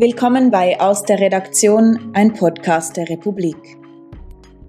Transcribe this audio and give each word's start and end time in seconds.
Willkommen 0.00 0.52
bei 0.52 0.80
Aus 0.80 1.02
der 1.02 1.18
Redaktion, 1.18 2.12
ein 2.12 2.32
Podcast 2.32 2.96
der 2.96 3.08
Republik. 3.08 3.56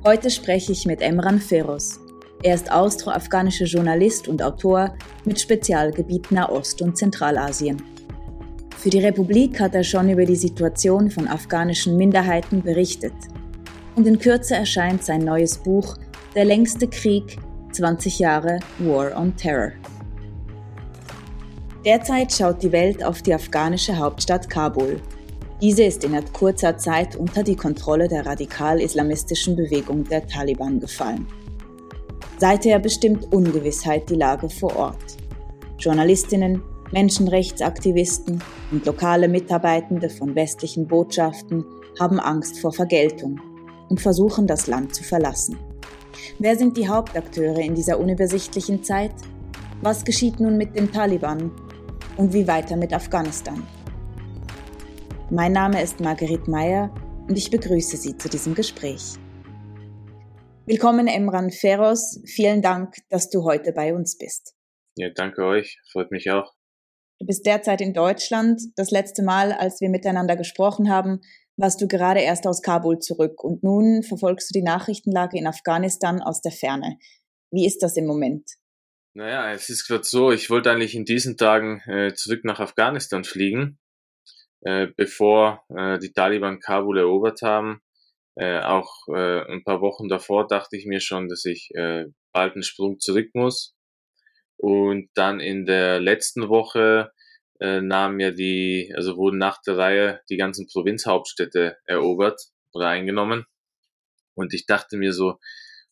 Heute 0.03 0.31
spreche 0.31 0.71
ich 0.71 0.87
mit 0.87 1.03
Emran 1.03 1.39
Feroz. 1.39 1.99
Er 2.41 2.55
ist 2.55 2.71
austro-afghanischer 2.71 3.65
Journalist 3.65 4.27
und 4.27 4.41
Autor 4.41 4.95
mit 5.25 5.39
Spezialgebiet 5.39 6.31
Nahost 6.31 6.81
und 6.81 6.97
Zentralasien. 6.97 7.79
Für 8.75 8.89
die 8.89 9.01
Republik 9.01 9.59
hat 9.59 9.75
er 9.75 9.83
schon 9.83 10.09
über 10.09 10.25
die 10.25 10.35
Situation 10.35 11.11
von 11.11 11.27
afghanischen 11.27 11.95
Minderheiten 11.95 12.63
berichtet. 12.63 13.13
Und 13.95 14.07
in 14.07 14.17
Kürze 14.17 14.55
erscheint 14.55 15.03
sein 15.03 15.21
neues 15.21 15.59
Buch 15.59 15.95
Der 16.33 16.45
längste 16.45 16.87
Krieg, 16.87 17.37
20 17.73 18.17
Jahre 18.17 18.61
War 18.79 19.15
on 19.15 19.35
Terror. 19.35 19.73
Derzeit 21.85 22.33
schaut 22.33 22.63
die 22.63 22.71
Welt 22.71 23.03
auf 23.03 23.21
die 23.21 23.35
afghanische 23.35 23.95
Hauptstadt 23.95 24.49
Kabul. 24.49 24.99
Diese 25.61 25.83
ist 25.83 26.05
in 26.05 26.17
kurzer 26.31 26.77
Zeit 26.77 27.17
unter 27.17 27.43
die 27.43 27.57
Kontrolle 27.57 28.07
der 28.07 28.25
radikal-islamistischen 28.25 29.57
Bewegung 29.57 30.05
der 30.05 30.25
Taliban 30.25 30.79
gefallen. 30.79 31.27
Seither 32.37 32.79
bestimmt 32.79 33.33
Ungewissheit 33.33 34.09
die 34.09 34.15
Lage 34.15 34.49
vor 34.49 34.73
Ort. 34.77 35.17
Journalistinnen, 35.77 36.61
Menschenrechtsaktivisten 36.91 38.41
und 38.71 38.85
lokale 38.85 39.27
Mitarbeitende 39.27 40.09
von 40.09 40.33
westlichen 40.33 40.87
Botschaften 40.87 41.65
haben 41.99 42.21
Angst 42.21 42.59
vor 42.59 42.71
Vergeltung 42.71 43.41
und 43.89 43.99
versuchen 43.99 44.47
das 44.47 44.67
Land 44.67 44.95
zu 44.95 45.03
verlassen. 45.03 45.57
Wer 46.39 46.55
sind 46.55 46.77
die 46.77 46.87
Hauptakteure 46.87 47.59
in 47.59 47.75
dieser 47.75 47.99
unübersichtlichen 47.99 48.81
Zeit? 48.81 49.11
Was 49.81 50.05
geschieht 50.05 50.39
nun 50.39 50.55
mit 50.55 50.75
den 50.75 50.89
Taliban 50.89 51.51
und 52.15 52.33
wie 52.33 52.47
weiter 52.47 52.77
mit 52.77 52.93
Afghanistan? 52.93 53.61
Mein 55.31 55.51
Name 55.51 55.83
ist 55.83 55.99
Marguerite 55.99 56.49
Meyer 56.49 56.91
und 57.27 57.37
ich 57.37 57.51
begrüße 57.51 57.97
Sie 57.97 58.17
zu 58.17 58.29
diesem 58.29 58.55
Gespräch. 58.55 59.13
Willkommen 60.65 61.05
Emran 61.05 61.51
Feroz, 61.51 62.19
vielen 62.25 62.63
Dank, 62.63 62.95
dass 63.09 63.29
du 63.29 63.43
heute 63.43 63.71
bei 63.71 63.93
uns 63.93 64.17
bist. 64.17 64.55
Ja, 64.95 65.11
danke 65.13 65.45
euch, 65.45 65.77
freut 65.91 66.09
mich 66.09 66.31
auch. 66.31 66.55
Du 67.19 67.27
bist 67.27 67.45
derzeit 67.45 67.79
in 67.79 67.93
Deutschland. 67.93 68.59
Das 68.75 68.89
letzte 68.89 69.21
Mal, 69.21 69.51
als 69.51 69.81
wir 69.81 69.89
miteinander 69.89 70.35
gesprochen 70.35 70.89
haben, 70.89 71.21
warst 71.57 71.79
du 71.79 71.87
gerade 71.87 72.21
erst 72.21 72.47
aus 72.47 72.63
Kabul 72.63 72.97
zurück 72.97 73.43
und 73.43 73.61
nun 73.61 74.01
verfolgst 74.01 74.49
du 74.49 74.57
die 74.57 74.65
Nachrichtenlage 74.65 75.37
in 75.37 75.45
Afghanistan 75.45 76.23
aus 76.23 76.41
der 76.41 76.53
Ferne. 76.53 76.97
Wie 77.51 77.67
ist 77.67 77.83
das 77.83 77.95
im 77.97 78.07
Moment? 78.07 78.49
Naja, 79.13 79.53
es 79.53 79.69
ist 79.69 79.85
gerade 79.85 80.05
so, 80.05 80.31
ich 80.31 80.49
wollte 80.49 80.71
eigentlich 80.71 80.95
in 80.95 81.05
diesen 81.05 81.37
Tagen 81.37 81.81
äh, 81.87 82.15
zurück 82.15 82.45
nach 82.45 82.59
Afghanistan 82.59 83.23
fliegen, 83.23 83.77
äh, 84.61 84.87
bevor 84.95 85.63
äh, 85.69 85.99
die 85.99 86.11
Taliban 86.11 86.59
Kabul 86.59 86.97
erobert 86.97 87.41
haben. 87.41 87.81
Äh, 88.35 88.59
auch 88.59 89.07
äh, 89.07 89.41
ein 89.51 89.63
paar 89.63 89.81
Wochen 89.81 90.07
davor 90.07 90.47
dachte 90.47 90.77
ich 90.77 90.85
mir 90.85 91.01
schon, 91.01 91.27
dass 91.27 91.45
ich 91.45 91.69
äh, 91.75 92.05
bald 92.31 92.53
einen 92.53 92.63
Sprung 92.63 92.99
zurück 92.99 93.29
muss. 93.33 93.75
Und 94.57 95.09
dann 95.13 95.39
in 95.39 95.65
der 95.65 95.99
letzten 95.99 96.49
Woche 96.49 97.11
äh, 97.59 97.81
nahmen 97.81 98.19
ja 98.19 98.31
die, 98.31 98.93
also 98.95 99.17
wurden 99.17 99.37
nach 99.37 99.61
der 99.61 99.77
Reihe 99.77 100.21
die 100.29 100.37
ganzen 100.37 100.67
Provinzhauptstädte 100.67 101.77
erobert 101.85 102.41
oder 102.73 102.89
eingenommen. 102.89 103.45
Und 104.35 104.53
ich 104.53 104.65
dachte 104.65 104.97
mir 104.97 105.13
so, 105.13 105.39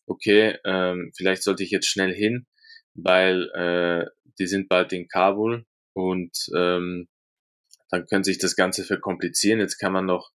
okay, 0.06 0.58
ähm, 0.64 1.12
vielleicht 1.16 1.42
sollte 1.42 1.62
ich 1.62 1.70
jetzt 1.70 1.88
schnell 1.88 2.14
hin, 2.14 2.46
weil 2.94 3.50
äh, 3.50 4.06
die 4.38 4.46
sind 4.46 4.68
bald 4.68 4.92
in 4.92 5.08
Kabul 5.08 5.66
und 5.92 6.32
ähm, 6.56 7.08
dann 7.90 8.06
könnte 8.06 8.26
sich 8.26 8.38
das 8.38 8.56
Ganze 8.56 8.84
verkomplizieren. 8.84 9.60
Jetzt 9.60 9.78
kann 9.78 9.92
man 9.92 10.06
noch 10.06 10.30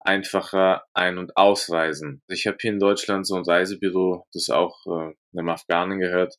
einfacher 0.00 0.84
ein- 0.94 1.18
und 1.18 1.36
ausreisen. 1.36 2.22
Ich 2.28 2.46
habe 2.46 2.56
hier 2.60 2.72
in 2.72 2.78
Deutschland 2.78 3.26
so 3.26 3.36
ein 3.36 3.44
Reisebüro, 3.44 4.26
das 4.32 4.48
auch 4.50 4.78
äh, 4.86 5.14
einem 5.38 5.48
Afghanen 5.50 5.98
gehört, 5.98 6.36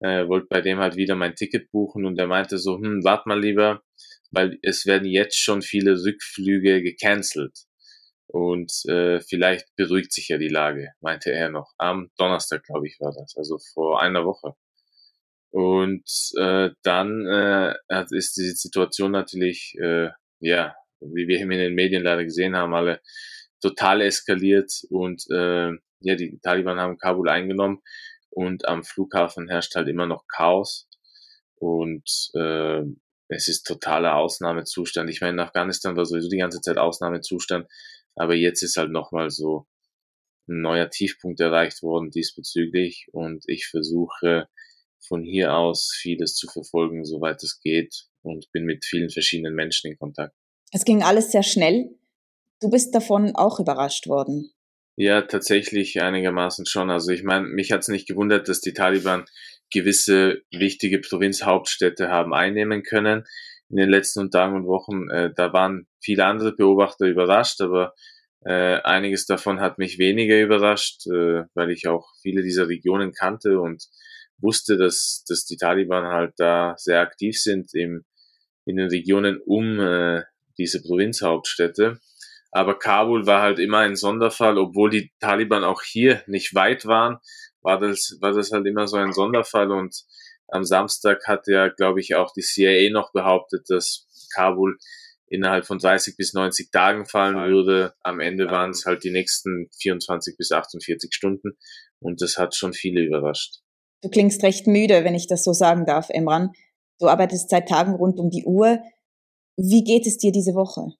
äh, 0.00 0.28
wollte 0.28 0.46
bei 0.50 0.60
dem 0.60 0.78
halt 0.78 0.96
wieder 0.96 1.16
mein 1.16 1.34
Ticket 1.34 1.70
buchen 1.70 2.04
und 2.04 2.16
der 2.16 2.26
meinte 2.26 2.58
so, 2.58 2.76
hm, 2.76 3.02
wart 3.04 3.26
mal 3.26 3.40
lieber, 3.40 3.82
weil 4.30 4.58
es 4.62 4.86
werden 4.86 5.08
jetzt 5.08 5.38
schon 5.38 5.62
viele 5.62 5.92
Rückflüge 6.04 6.82
gecancelt. 6.82 7.56
Und 8.26 8.72
äh, 8.86 9.20
vielleicht 9.20 9.66
beruhigt 9.74 10.12
sich 10.12 10.28
ja 10.28 10.38
die 10.38 10.48
Lage, 10.48 10.92
meinte 11.00 11.32
er 11.32 11.48
noch. 11.50 11.72
Am 11.78 12.10
Donnerstag, 12.16 12.62
glaube 12.62 12.86
ich, 12.86 12.96
war 13.00 13.12
das, 13.12 13.34
also 13.36 13.58
vor 13.74 14.00
einer 14.00 14.24
Woche. 14.24 14.54
Und 15.50 16.08
äh, 16.38 16.70
dann 16.82 17.26
äh, 17.26 17.74
ist 18.10 18.36
die 18.36 18.50
Situation 18.50 19.10
natürlich, 19.10 19.74
äh, 19.80 20.10
ja, 20.38 20.74
wie 21.00 21.26
wir 21.26 21.40
in 21.40 21.50
den 21.50 21.74
Medien 21.74 22.02
leider 22.04 22.24
gesehen 22.24 22.56
haben, 22.56 22.74
alle 22.74 23.00
total 23.60 24.00
eskaliert 24.00 24.72
und 24.90 25.24
äh, 25.30 25.72
ja, 26.00 26.14
die 26.14 26.38
Taliban 26.42 26.78
haben 26.78 26.98
Kabul 26.98 27.28
eingenommen 27.28 27.82
und 28.30 28.66
am 28.66 28.84
Flughafen 28.84 29.48
herrscht 29.48 29.74
halt 29.74 29.88
immer 29.88 30.06
noch 30.06 30.26
Chaos 30.28 30.88
und 31.56 32.30
äh, 32.34 32.82
es 33.28 33.48
ist 33.48 33.64
totaler 33.64 34.16
Ausnahmezustand. 34.16 35.10
Ich 35.10 35.20
meine, 35.20 35.34
in 35.34 35.40
Afghanistan 35.40 35.96
war 35.96 36.04
sowieso 36.04 36.28
die 36.28 36.38
ganze 36.38 36.60
Zeit 36.60 36.78
Ausnahmezustand, 36.78 37.68
aber 38.16 38.34
jetzt 38.34 38.62
ist 38.62 38.76
halt 38.76 38.90
nochmal 38.90 39.30
so 39.30 39.66
ein 40.48 40.62
neuer 40.62 40.90
Tiefpunkt 40.90 41.40
erreicht 41.40 41.82
worden 41.82 42.10
diesbezüglich 42.10 43.08
und 43.12 43.44
ich 43.46 43.66
versuche 43.68 44.48
von 45.06 45.22
hier 45.22 45.54
aus 45.54 45.92
vieles 46.00 46.34
zu 46.34 46.46
verfolgen, 46.46 47.04
soweit 47.04 47.42
es 47.42 47.60
geht 47.60 48.06
und 48.22 48.50
bin 48.52 48.64
mit 48.64 48.84
vielen 48.84 49.10
verschiedenen 49.10 49.54
Menschen 49.54 49.90
in 49.90 49.98
Kontakt. 49.98 50.34
Es 50.72 50.84
ging 50.84 51.02
alles 51.02 51.32
sehr 51.32 51.42
schnell. 51.42 51.90
Du 52.60 52.70
bist 52.70 52.94
davon 52.94 53.34
auch 53.34 53.58
überrascht 53.58 54.06
worden. 54.06 54.52
Ja, 54.96 55.22
tatsächlich 55.22 56.02
einigermaßen 56.02 56.66
schon. 56.66 56.90
Also 56.90 57.10
ich 57.10 57.22
meine, 57.22 57.46
mich 57.46 57.72
hat 57.72 57.80
es 57.80 57.88
nicht 57.88 58.06
gewundert, 58.06 58.48
dass 58.48 58.60
die 58.60 58.74
Taliban 58.74 59.24
gewisse 59.72 60.42
wichtige 60.50 60.98
Provinzhauptstädte 60.98 62.08
haben 62.08 62.34
einnehmen 62.34 62.82
können 62.82 63.24
in 63.70 63.76
den 63.76 63.88
letzten 63.88 64.30
Tagen 64.30 64.56
und 64.56 64.66
Wochen. 64.66 65.08
Äh, 65.08 65.32
da 65.34 65.52
waren 65.52 65.86
viele 66.00 66.26
andere 66.26 66.54
Beobachter 66.54 67.06
überrascht, 67.06 67.60
aber 67.60 67.94
äh, 68.44 68.80
einiges 68.82 69.26
davon 69.26 69.60
hat 69.60 69.78
mich 69.78 69.98
weniger 69.98 70.40
überrascht, 70.40 71.06
äh, 71.06 71.44
weil 71.54 71.70
ich 71.70 71.86
auch 71.88 72.08
viele 72.20 72.42
dieser 72.42 72.68
Regionen 72.68 73.12
kannte 73.12 73.60
und 73.60 73.86
wusste, 74.40 74.76
dass, 74.76 75.24
dass 75.28 75.44
die 75.44 75.56
Taliban 75.56 76.04
halt 76.04 76.34
da 76.36 76.74
sehr 76.76 77.00
aktiv 77.00 77.40
sind 77.40 77.74
im, 77.74 78.04
in 78.64 78.76
den 78.76 78.88
Regionen 78.88 79.40
um 79.44 79.80
äh, 79.80 80.22
diese 80.58 80.82
Provinzhauptstädte. 80.82 82.00
Aber 82.52 82.78
Kabul 82.78 83.26
war 83.26 83.42
halt 83.42 83.58
immer 83.58 83.78
ein 83.78 83.96
Sonderfall, 83.96 84.58
obwohl 84.58 84.90
die 84.90 85.12
Taliban 85.20 85.64
auch 85.64 85.82
hier 85.82 86.22
nicht 86.26 86.54
weit 86.54 86.84
waren, 86.86 87.18
war 87.62 87.78
das, 87.78 88.16
war 88.20 88.32
das 88.32 88.50
halt 88.50 88.66
immer 88.66 88.88
so 88.88 88.96
ein 88.96 89.12
Sonderfall 89.12 89.70
und 89.70 90.04
am 90.48 90.64
Samstag 90.64 91.26
hat 91.26 91.46
ja, 91.46 91.68
glaube 91.68 92.00
ich, 92.00 92.16
auch 92.16 92.32
die 92.32 92.42
CIA 92.42 92.90
noch 92.90 93.12
behauptet, 93.12 93.66
dass 93.68 94.08
Kabul 94.34 94.78
innerhalb 95.26 95.64
von 95.64 95.78
30 95.78 96.16
bis 96.16 96.32
90 96.32 96.72
Tagen 96.72 97.06
fallen 97.06 97.36
würde. 97.36 97.94
Am 98.02 98.18
Ende 98.18 98.50
waren 98.50 98.70
es 98.70 98.84
halt 98.84 99.04
die 99.04 99.12
nächsten 99.12 99.68
24 99.78 100.36
bis 100.36 100.50
48 100.50 101.14
Stunden 101.14 101.56
und 102.00 102.20
das 102.20 102.36
hat 102.36 102.56
schon 102.56 102.72
viele 102.72 103.02
überrascht. 103.02 103.60
Du 104.02 104.08
klingst 104.08 104.42
recht 104.42 104.66
müde, 104.66 105.04
wenn 105.04 105.14
ich 105.14 105.26
das 105.26 105.44
so 105.44 105.52
sagen 105.52 105.84
darf, 105.86 106.08
Emran. 106.10 106.52
Du 106.98 107.08
arbeitest 107.08 107.50
seit 107.50 107.68
Tagen 107.68 107.94
rund 107.94 108.18
um 108.18 108.30
die 108.30 108.44
Uhr. 108.44 108.78
Wie 109.56 109.84
geht 109.84 110.06
es 110.06 110.18
dir 110.18 110.32
diese 110.32 110.54
Woche? 110.54 110.94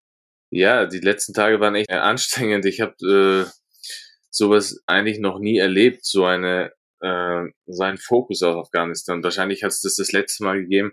Ja, 0.51 0.87
die 0.87 0.99
letzten 0.99 1.33
Tage 1.33 1.61
waren 1.61 1.75
echt 1.77 1.91
anstrengend. 1.91 2.67
Ich 2.67 2.81
habe 2.81 3.47
äh, 3.47 3.51
sowas 4.31 4.83
eigentlich 4.87 5.19
noch 5.19 5.39
nie 5.39 5.59
erlebt, 5.59 6.05
so 6.05 6.25
eine 6.25 6.73
äh, 7.01 7.45
sein 7.67 7.99
Fokus 7.99 8.43
auf 8.43 8.57
Afghanistan. 8.57 9.23
Wahrscheinlich 9.23 9.63
hat 9.63 9.73
es 9.73 9.81
das 9.81 9.97
das 9.97 10.13
letzte 10.13 10.45
Mal 10.45 10.61
gegeben, 10.61 10.93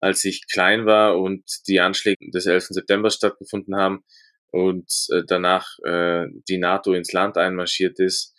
als 0.00 0.24
ich 0.24 0.46
klein 0.50 0.86
war 0.86 1.18
und 1.18 1.44
die 1.66 1.80
Anschläge 1.80 2.30
des 2.30 2.46
11. 2.46 2.68
September 2.70 3.10
stattgefunden 3.10 3.76
haben 3.76 4.04
und 4.50 4.90
äh, 5.10 5.22
danach 5.26 5.78
äh, 5.84 6.26
die 6.48 6.58
NATO 6.58 6.92
ins 6.92 7.12
Land 7.12 7.36
einmarschiert 7.36 7.98
ist. 7.98 8.34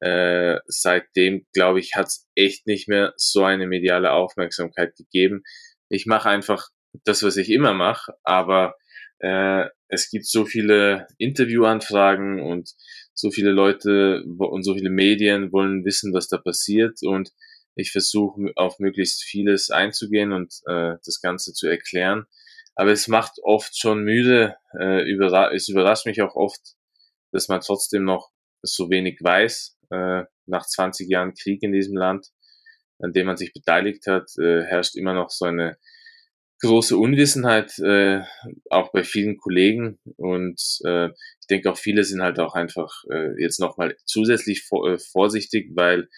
Äh, 0.00 0.58
seitdem, 0.66 1.46
glaube 1.52 1.80
ich, 1.80 1.92
hat 1.94 2.06
es 2.06 2.26
echt 2.34 2.66
nicht 2.66 2.88
mehr 2.88 3.12
so 3.16 3.44
eine 3.44 3.66
mediale 3.66 4.12
Aufmerksamkeit 4.12 4.96
gegeben. 4.96 5.42
Ich 5.88 6.06
mache 6.06 6.28
einfach 6.28 6.68
das, 7.04 7.22
was 7.22 7.36
ich 7.36 7.50
immer 7.50 7.74
mache, 7.74 8.12
aber 8.22 8.74
äh, 9.18 9.66
es 9.88 10.08
gibt 10.10 10.26
so 10.26 10.46
viele 10.46 11.06
Interviewanfragen 11.18 12.40
und 12.40 12.70
so 13.12 13.30
viele 13.30 13.50
Leute 13.50 14.24
und 14.38 14.62
so 14.62 14.74
viele 14.74 14.90
Medien 14.90 15.52
wollen 15.52 15.84
wissen, 15.84 16.14
was 16.14 16.28
da 16.28 16.38
passiert 16.38 16.98
und 17.02 17.30
ich 17.74 17.92
versuche 17.92 18.52
auf 18.56 18.78
möglichst 18.78 19.22
vieles 19.22 19.70
einzugehen 19.70 20.32
und 20.32 20.54
äh, 20.66 20.94
das 21.04 21.20
Ganze 21.20 21.52
zu 21.52 21.68
erklären. 21.68 22.26
Aber 22.74 22.92
es 22.92 23.08
macht 23.08 23.38
oft 23.42 23.78
schon 23.78 24.02
müde, 24.02 24.56
äh, 24.78 25.02
überra 25.10 25.52
es 25.52 25.68
überrascht 25.68 26.06
mich 26.06 26.22
auch 26.22 26.34
oft, 26.34 26.60
dass 27.32 27.48
man 27.48 27.60
trotzdem 27.60 28.04
noch 28.04 28.30
so 28.62 28.90
wenig 28.90 29.18
weiß. 29.20 29.76
Äh, 29.90 30.24
nach 30.46 30.66
20 30.66 31.08
Jahren 31.08 31.34
Krieg 31.34 31.62
in 31.62 31.72
diesem 31.72 31.96
Land, 31.96 32.28
an 32.98 33.12
dem 33.12 33.26
man 33.26 33.36
sich 33.36 33.52
beteiligt 33.52 34.06
hat, 34.06 34.30
äh, 34.38 34.62
herrscht 34.64 34.96
immer 34.96 35.14
noch 35.14 35.30
so 35.30 35.46
eine 35.46 35.76
große 36.60 36.96
Unwissenheit, 36.96 37.78
äh, 37.78 38.20
auch 38.68 38.92
bei 38.92 39.02
vielen 39.02 39.38
Kollegen. 39.38 39.98
Und 40.16 40.60
äh, 40.84 41.08
ich 41.08 41.46
denke 41.48 41.70
auch 41.70 41.78
viele 41.78 42.04
sind 42.04 42.22
halt 42.22 42.38
auch 42.38 42.54
einfach 42.54 43.02
äh, 43.10 43.40
jetzt 43.40 43.60
nochmal 43.60 43.96
zusätzlich 44.04 44.64
vor, 44.64 44.88
äh, 44.88 44.98
vorsichtig, 44.98 45.70
weil 45.74 46.08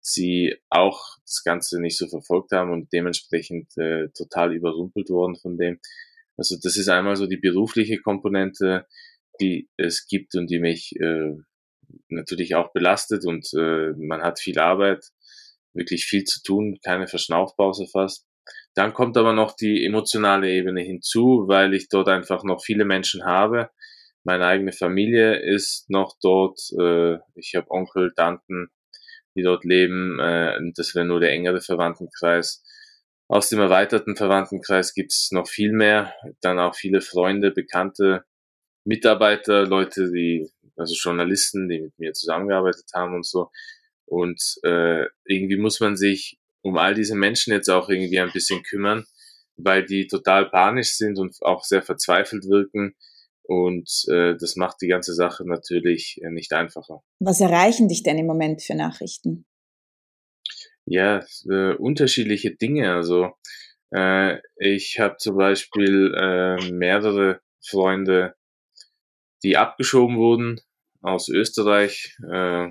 sie 0.00 0.56
auch 0.68 1.16
das 1.24 1.42
Ganze 1.44 1.80
nicht 1.80 1.96
so 1.96 2.08
verfolgt 2.08 2.50
haben 2.50 2.72
und 2.72 2.92
dementsprechend 2.92 3.68
äh, 3.78 4.08
total 4.16 4.52
überrumpelt 4.52 5.08
worden 5.10 5.36
von 5.36 5.56
dem. 5.56 5.78
Also 6.36 6.56
das 6.60 6.76
ist 6.76 6.88
einmal 6.88 7.14
so 7.14 7.26
die 7.26 7.36
berufliche 7.36 7.98
Komponente, 7.98 8.86
die 9.40 9.68
es 9.76 10.06
gibt 10.06 10.34
und 10.34 10.50
die 10.50 10.58
mich 10.58 10.96
äh, 10.96 11.36
natürlich 12.14 12.54
auch 12.54 12.72
belastet 12.72 13.24
und 13.26 13.48
äh, 13.54 13.92
man 13.96 14.22
hat 14.22 14.40
viel 14.40 14.58
Arbeit, 14.58 15.04
wirklich 15.74 16.04
viel 16.04 16.24
zu 16.24 16.42
tun, 16.42 16.78
keine 16.84 17.06
Verschnaufpause 17.06 17.86
fast. 17.86 18.26
Dann 18.74 18.94
kommt 18.94 19.16
aber 19.16 19.32
noch 19.32 19.54
die 19.54 19.84
emotionale 19.84 20.50
Ebene 20.50 20.80
hinzu, 20.82 21.44
weil 21.46 21.74
ich 21.74 21.88
dort 21.88 22.08
einfach 22.08 22.42
noch 22.44 22.62
viele 22.62 22.84
Menschen 22.84 23.24
habe. 23.24 23.70
Meine 24.24 24.46
eigene 24.46 24.72
Familie 24.72 25.36
ist 25.36 25.90
noch 25.90 26.16
dort. 26.22 26.60
Äh, 26.78 27.18
ich 27.34 27.54
habe 27.54 27.70
Onkel, 27.70 28.12
Tanten, 28.14 28.68
die 29.34 29.42
dort 29.42 29.64
leben. 29.64 30.18
Äh, 30.20 30.58
das 30.74 30.94
wäre 30.94 31.04
nur 31.04 31.20
der 31.20 31.32
engere 31.32 31.60
Verwandtenkreis. 31.60 32.64
Aus 33.28 33.48
dem 33.48 33.60
erweiterten 33.60 34.16
Verwandtenkreis 34.16 34.94
gibt 34.94 35.12
es 35.12 35.30
noch 35.32 35.48
viel 35.48 35.72
mehr. 35.72 36.14
Dann 36.40 36.58
auch 36.58 36.74
viele 36.74 37.00
Freunde, 37.00 37.50
Bekannte, 37.50 38.24
Mitarbeiter, 38.84 39.66
Leute, 39.66 40.10
die, 40.12 40.50
also 40.76 40.94
Journalisten, 40.94 41.68
die 41.68 41.80
mit 41.80 41.98
mir 41.98 42.12
zusammengearbeitet 42.12 42.86
haben 42.94 43.14
und 43.14 43.26
so. 43.26 43.50
Und 44.06 44.40
äh, 44.62 45.06
irgendwie 45.24 45.56
muss 45.56 45.80
man 45.80 45.96
sich 45.96 46.38
um 46.62 46.76
all 46.76 46.94
diese 46.94 47.14
Menschen 47.14 47.52
jetzt 47.52 47.68
auch 47.68 47.88
irgendwie 47.88 48.20
ein 48.20 48.32
bisschen 48.32 48.62
kümmern, 48.62 49.04
weil 49.56 49.84
die 49.84 50.06
total 50.06 50.48
panisch 50.50 50.96
sind 50.96 51.18
und 51.18 51.36
auch 51.42 51.64
sehr 51.64 51.82
verzweifelt 51.82 52.44
wirken. 52.44 52.94
Und 53.42 53.90
äh, 54.08 54.36
das 54.36 54.56
macht 54.56 54.76
die 54.80 54.88
ganze 54.88 55.14
Sache 55.14 55.46
natürlich 55.46 56.20
äh, 56.22 56.30
nicht 56.30 56.52
einfacher. 56.52 57.02
Was 57.18 57.40
erreichen 57.40 57.88
dich 57.88 58.02
denn 58.02 58.18
im 58.18 58.26
Moment 58.26 58.62
für 58.62 58.74
Nachrichten? 58.74 59.44
Ja, 60.84 61.24
äh, 61.48 61.74
unterschiedliche 61.74 62.54
Dinge. 62.54 62.92
Also 62.92 63.32
äh, 63.94 64.38
ich 64.56 64.98
habe 65.00 65.16
zum 65.18 65.36
Beispiel 65.36 66.14
äh, 66.16 66.70
mehrere 66.70 67.40
Freunde, 67.60 68.34
die 69.42 69.56
abgeschoben 69.56 70.16
wurden 70.16 70.60
aus 71.02 71.28
Österreich. 71.28 72.16
Äh, 72.22 72.68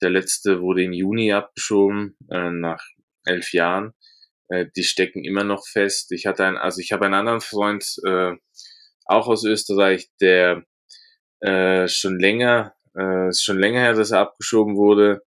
der 0.00 0.10
letzte 0.10 0.60
wurde 0.60 0.84
im 0.84 0.92
Juni 0.92 1.32
abgeschoben, 1.32 2.16
äh, 2.30 2.50
nach 2.50 2.84
elf 3.24 3.52
Jahren. 3.52 3.94
Äh, 4.48 4.66
die 4.76 4.84
stecken 4.84 5.24
immer 5.24 5.44
noch 5.44 5.66
fest. 5.66 6.12
Ich 6.12 6.26
hatte 6.26 6.44
einen, 6.44 6.56
also 6.56 6.80
ich 6.80 6.92
habe 6.92 7.06
einen 7.06 7.14
anderen 7.14 7.40
Freund, 7.40 7.84
auch 9.10 9.26
aus 9.26 9.44
Österreich, 9.44 10.10
der 10.20 10.64
schon 11.86 12.18
länger, 12.18 12.74
schon 13.32 13.58
länger 13.58 13.80
her, 13.80 13.94
dass 13.94 14.10
er 14.10 14.20
abgeschoben 14.20 14.76
wurde. 14.76 15.22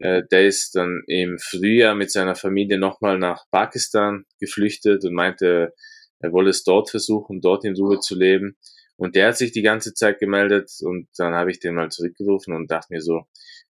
Der 0.00 0.46
ist 0.46 0.76
dann 0.76 1.02
im 1.08 1.38
Frühjahr 1.38 1.94
mit 1.94 2.10
seiner 2.10 2.36
Familie 2.36 2.78
nochmal 2.78 3.18
nach 3.18 3.44
Pakistan 3.50 4.24
geflüchtet 4.40 5.04
und 5.04 5.12
meinte, 5.12 5.74
er 6.20 6.32
wolle 6.32 6.50
es 6.50 6.64
dort 6.64 6.90
versuchen, 6.90 7.42
dort 7.42 7.64
in 7.64 7.76
Ruhe 7.76 8.00
zu 8.00 8.16
leben. 8.16 8.56
Und 8.98 9.14
der 9.14 9.28
hat 9.28 9.38
sich 9.38 9.52
die 9.52 9.62
ganze 9.62 9.94
Zeit 9.94 10.18
gemeldet 10.18 10.72
und 10.82 11.08
dann 11.16 11.32
habe 11.32 11.52
ich 11.52 11.60
den 11.60 11.76
mal 11.76 11.88
zurückgerufen 11.88 12.52
und 12.52 12.70
dachte 12.70 12.88
mir 12.90 13.00
so, 13.00 13.22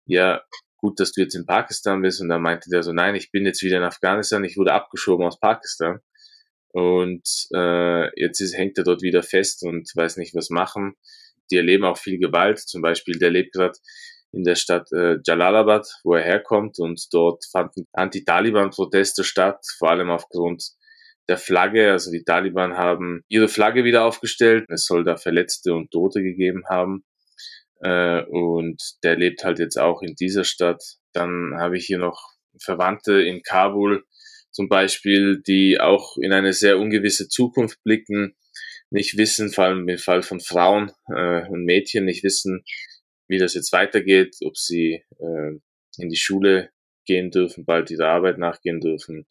ja, 0.04 0.42
gut, 0.76 1.00
dass 1.00 1.12
du 1.12 1.22
jetzt 1.22 1.34
in 1.34 1.46
Pakistan 1.46 2.02
bist. 2.02 2.20
Und 2.20 2.28
dann 2.28 2.42
meinte 2.42 2.68
der 2.68 2.82
so, 2.82 2.92
nein, 2.92 3.14
ich 3.14 3.30
bin 3.30 3.46
jetzt 3.46 3.62
wieder 3.62 3.78
in 3.78 3.84
Afghanistan, 3.84 4.44
ich 4.44 4.58
wurde 4.58 4.74
abgeschoben 4.74 5.26
aus 5.26 5.40
Pakistan. 5.40 6.00
Und 6.68 7.22
äh, 7.54 8.20
jetzt 8.20 8.40
ist, 8.40 8.54
hängt 8.54 8.76
er 8.76 8.84
dort 8.84 9.00
wieder 9.00 9.22
fest 9.22 9.62
und 9.62 9.90
weiß 9.94 10.18
nicht, 10.18 10.34
was 10.34 10.50
machen. 10.50 10.94
Die 11.50 11.56
erleben 11.56 11.84
auch 11.84 11.96
viel 11.96 12.18
Gewalt. 12.18 12.58
Zum 12.58 12.82
Beispiel, 12.82 13.18
der 13.18 13.30
lebt 13.30 13.54
gerade 13.54 13.78
in 14.32 14.44
der 14.44 14.56
Stadt 14.56 14.92
äh, 14.92 15.16
Jalalabad, 15.24 15.86
wo 16.02 16.16
er 16.16 16.22
herkommt. 16.22 16.78
Und 16.78 17.06
dort 17.12 17.44
fanden 17.50 17.86
Anti-Taliban-Proteste 17.92 19.24
statt, 19.24 19.64
vor 19.78 19.90
allem 19.90 20.10
aufgrund 20.10 20.72
der 21.28 21.38
Flagge. 21.38 21.92
Also 21.92 22.10
die 22.10 22.24
Taliban 22.24 22.76
haben 22.76 23.22
ihre 23.28 23.48
Flagge 23.48 23.84
wieder 23.84 24.04
aufgestellt. 24.04 24.66
Es 24.68 24.86
soll 24.86 25.04
da 25.04 25.16
Verletzte 25.16 25.74
und 25.74 25.90
Tote 25.90 26.22
gegeben 26.22 26.64
haben. 26.68 27.04
Äh, 27.80 28.22
und 28.24 28.82
der 29.02 29.16
lebt 29.16 29.44
halt 29.44 29.58
jetzt 29.58 29.78
auch 29.78 30.02
in 30.02 30.14
dieser 30.14 30.44
Stadt. 30.44 30.82
Dann 31.12 31.54
habe 31.56 31.76
ich 31.76 31.86
hier 31.86 31.98
noch 31.98 32.34
Verwandte 32.60 33.22
in 33.22 33.42
Kabul 33.42 34.04
zum 34.54 34.68
Beispiel, 34.68 35.42
die 35.44 35.80
auch 35.80 36.16
in 36.16 36.32
eine 36.32 36.52
sehr 36.52 36.78
ungewisse 36.78 37.28
Zukunft 37.28 37.82
blicken, 37.82 38.36
nicht 38.88 39.16
wissen, 39.18 39.50
vor 39.50 39.64
allem 39.64 39.88
im 39.88 39.98
Fall 39.98 40.22
von 40.22 40.38
Frauen 40.38 40.92
äh, 41.08 41.44
und 41.48 41.64
Mädchen, 41.64 42.04
nicht 42.04 42.22
wissen, 42.22 42.64
wie 43.26 43.38
das 43.38 43.54
jetzt 43.54 43.72
weitergeht, 43.72 44.36
ob 44.44 44.56
sie 44.56 45.02
äh, 45.18 45.58
in 45.98 46.08
die 46.08 46.16
Schule 46.16 46.70
gehen 47.04 47.32
dürfen, 47.32 47.64
bald 47.64 47.90
ihrer 47.90 48.08
Arbeit 48.08 48.38
nachgehen 48.38 48.80
dürfen. 48.80 49.26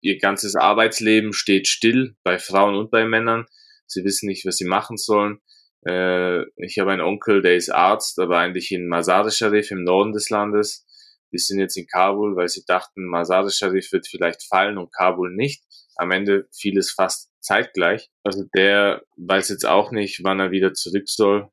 Ihr 0.00 0.18
ganzes 0.18 0.56
Arbeitsleben 0.56 1.32
steht 1.32 1.68
still 1.68 2.16
bei 2.22 2.38
Frauen 2.38 2.76
und 2.76 2.90
bei 2.90 3.04
Männern. 3.04 3.46
Sie 3.86 4.04
wissen 4.04 4.26
nicht, 4.26 4.44
was 4.44 4.56
sie 4.56 4.66
machen 4.66 4.96
sollen. 4.96 5.40
Äh, 5.86 6.42
ich 6.56 6.78
habe 6.78 6.92
einen 6.92 7.02
Onkel, 7.02 7.42
der 7.42 7.56
ist 7.56 7.70
Arzt, 7.70 8.18
aber 8.18 8.38
eigentlich 8.38 8.72
in 8.72 8.88
Mazar 8.88 9.30
Sharif 9.30 9.70
im 9.70 9.84
Norden 9.84 10.12
des 10.12 10.30
Landes. 10.30 10.84
Die 11.32 11.38
sind 11.38 11.58
jetzt 11.58 11.76
in 11.76 11.86
Kabul, 11.86 12.36
weil 12.36 12.48
sie 12.48 12.64
dachten, 12.66 13.06
Mazar 13.06 13.48
Sharif 13.50 13.92
wird 13.92 14.06
vielleicht 14.06 14.42
fallen 14.44 14.78
und 14.78 14.92
Kabul 14.92 15.34
nicht. 15.34 15.64
Am 15.96 16.10
Ende 16.10 16.46
fiel 16.52 16.78
es 16.78 16.90
fast 16.90 17.30
zeitgleich. 17.40 18.10
Also 18.22 18.44
der 18.54 19.02
weiß 19.16 19.48
jetzt 19.48 19.66
auch 19.66 19.92
nicht, 19.92 20.22
wann 20.24 20.40
er 20.40 20.50
wieder 20.50 20.74
zurück 20.74 21.08
soll 21.08 21.48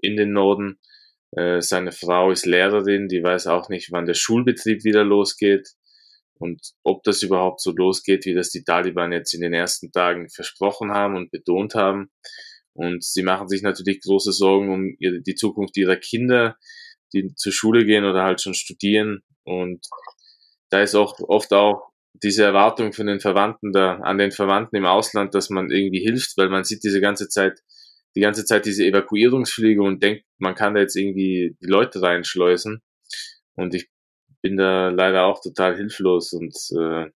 in 0.00 0.16
den 0.16 0.32
Norden. 0.32 0.78
Äh, 1.32 1.60
seine 1.60 1.92
Frau 1.92 2.30
ist 2.30 2.46
Lehrerin, 2.46 3.08
die 3.08 3.22
weiß 3.22 3.48
auch 3.48 3.68
nicht, 3.68 3.92
wann 3.92 4.06
der 4.06 4.14
Schulbetrieb 4.14 4.84
wieder 4.84 5.04
losgeht 5.04 5.74
und 6.38 6.60
ob 6.82 7.02
das 7.04 7.22
überhaupt 7.22 7.60
so 7.60 7.72
losgeht, 7.72 8.24
wie 8.24 8.34
das 8.34 8.50
die 8.50 8.64
Taliban 8.64 9.12
jetzt 9.12 9.34
in 9.34 9.40
den 9.40 9.52
ersten 9.52 9.92
Tagen 9.92 10.28
versprochen 10.28 10.92
haben 10.92 11.16
und 11.16 11.30
betont 11.30 11.74
haben. 11.74 12.10
Und 12.74 13.02
sie 13.02 13.22
machen 13.22 13.48
sich 13.48 13.62
natürlich 13.62 14.00
große 14.00 14.32
Sorgen 14.32 14.72
um 14.72 14.96
die 15.00 15.34
Zukunft 15.34 15.76
ihrer 15.76 15.96
Kinder, 15.96 16.56
die 17.12 17.34
zur 17.34 17.52
Schule 17.52 17.84
gehen 17.84 18.04
oder 18.04 18.22
halt 18.22 18.40
schon 18.40 18.54
studieren. 18.54 19.22
Und 19.44 19.86
da 20.70 20.82
ist 20.82 20.94
auch 20.94 21.18
oft 21.20 21.52
auch 21.52 21.88
diese 22.22 22.44
Erwartung 22.44 22.92
von 22.92 23.06
den 23.06 23.20
Verwandten 23.20 23.72
da, 23.72 23.96
an 23.96 24.18
den 24.18 24.32
Verwandten 24.32 24.76
im 24.76 24.86
Ausland, 24.86 25.34
dass 25.34 25.50
man 25.50 25.70
irgendwie 25.70 26.00
hilft, 26.00 26.36
weil 26.36 26.48
man 26.48 26.64
sieht 26.64 26.84
diese 26.84 27.00
ganze 27.00 27.28
Zeit, 27.28 27.60
die 28.14 28.20
ganze 28.20 28.44
Zeit 28.44 28.66
diese 28.66 28.84
Evakuierungsflüge 28.84 29.82
und 29.82 30.02
denkt, 30.02 30.24
man 30.38 30.54
kann 30.54 30.74
da 30.74 30.80
jetzt 30.80 30.96
irgendwie 30.96 31.56
die 31.60 31.66
Leute 31.66 32.02
reinschleusen. 32.02 32.82
Und 33.54 33.74
ich 33.74 33.88
bin 34.42 34.56
da 34.56 34.88
leider 34.88 35.26
auch 35.26 35.40
total 35.40 35.76
hilflos 35.76 36.32
und 36.32 36.54
äh, 36.72 37.10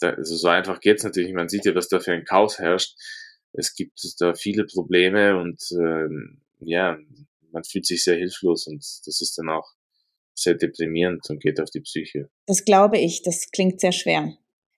da, 0.00 0.10
also 0.10 0.36
so 0.36 0.48
einfach 0.48 0.80
geht's 0.80 1.04
natürlich. 1.04 1.32
Man 1.32 1.48
sieht 1.48 1.64
ja, 1.64 1.74
was 1.74 1.88
da 1.88 2.00
für 2.00 2.12
ein 2.12 2.24
Chaos 2.24 2.58
herrscht 2.58 2.96
es 3.52 3.74
gibt 3.74 4.00
da 4.18 4.34
viele 4.34 4.64
Probleme 4.64 5.38
und 5.38 5.60
ähm, 5.72 6.40
ja, 6.60 6.96
man 7.50 7.64
fühlt 7.64 7.86
sich 7.86 8.04
sehr 8.04 8.16
hilflos 8.16 8.66
und 8.66 8.78
das 8.78 9.20
ist 9.20 9.36
dann 9.36 9.50
auch 9.50 9.68
sehr 10.34 10.54
deprimierend 10.54 11.28
und 11.28 11.42
geht 11.42 11.60
auf 11.60 11.70
die 11.70 11.80
Psyche. 11.80 12.30
Das 12.46 12.64
glaube 12.64 12.98
ich, 12.98 13.22
das 13.22 13.50
klingt 13.50 13.80
sehr 13.80 13.92
schwer. 13.92 14.32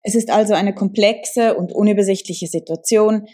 Es 0.02 0.14
ist 0.14 0.30
also 0.30 0.54
eine 0.54 0.74
komplexe 0.74 1.54
und 1.54 1.72
unübersichtliche 1.72 2.46
Situation. 2.46 3.28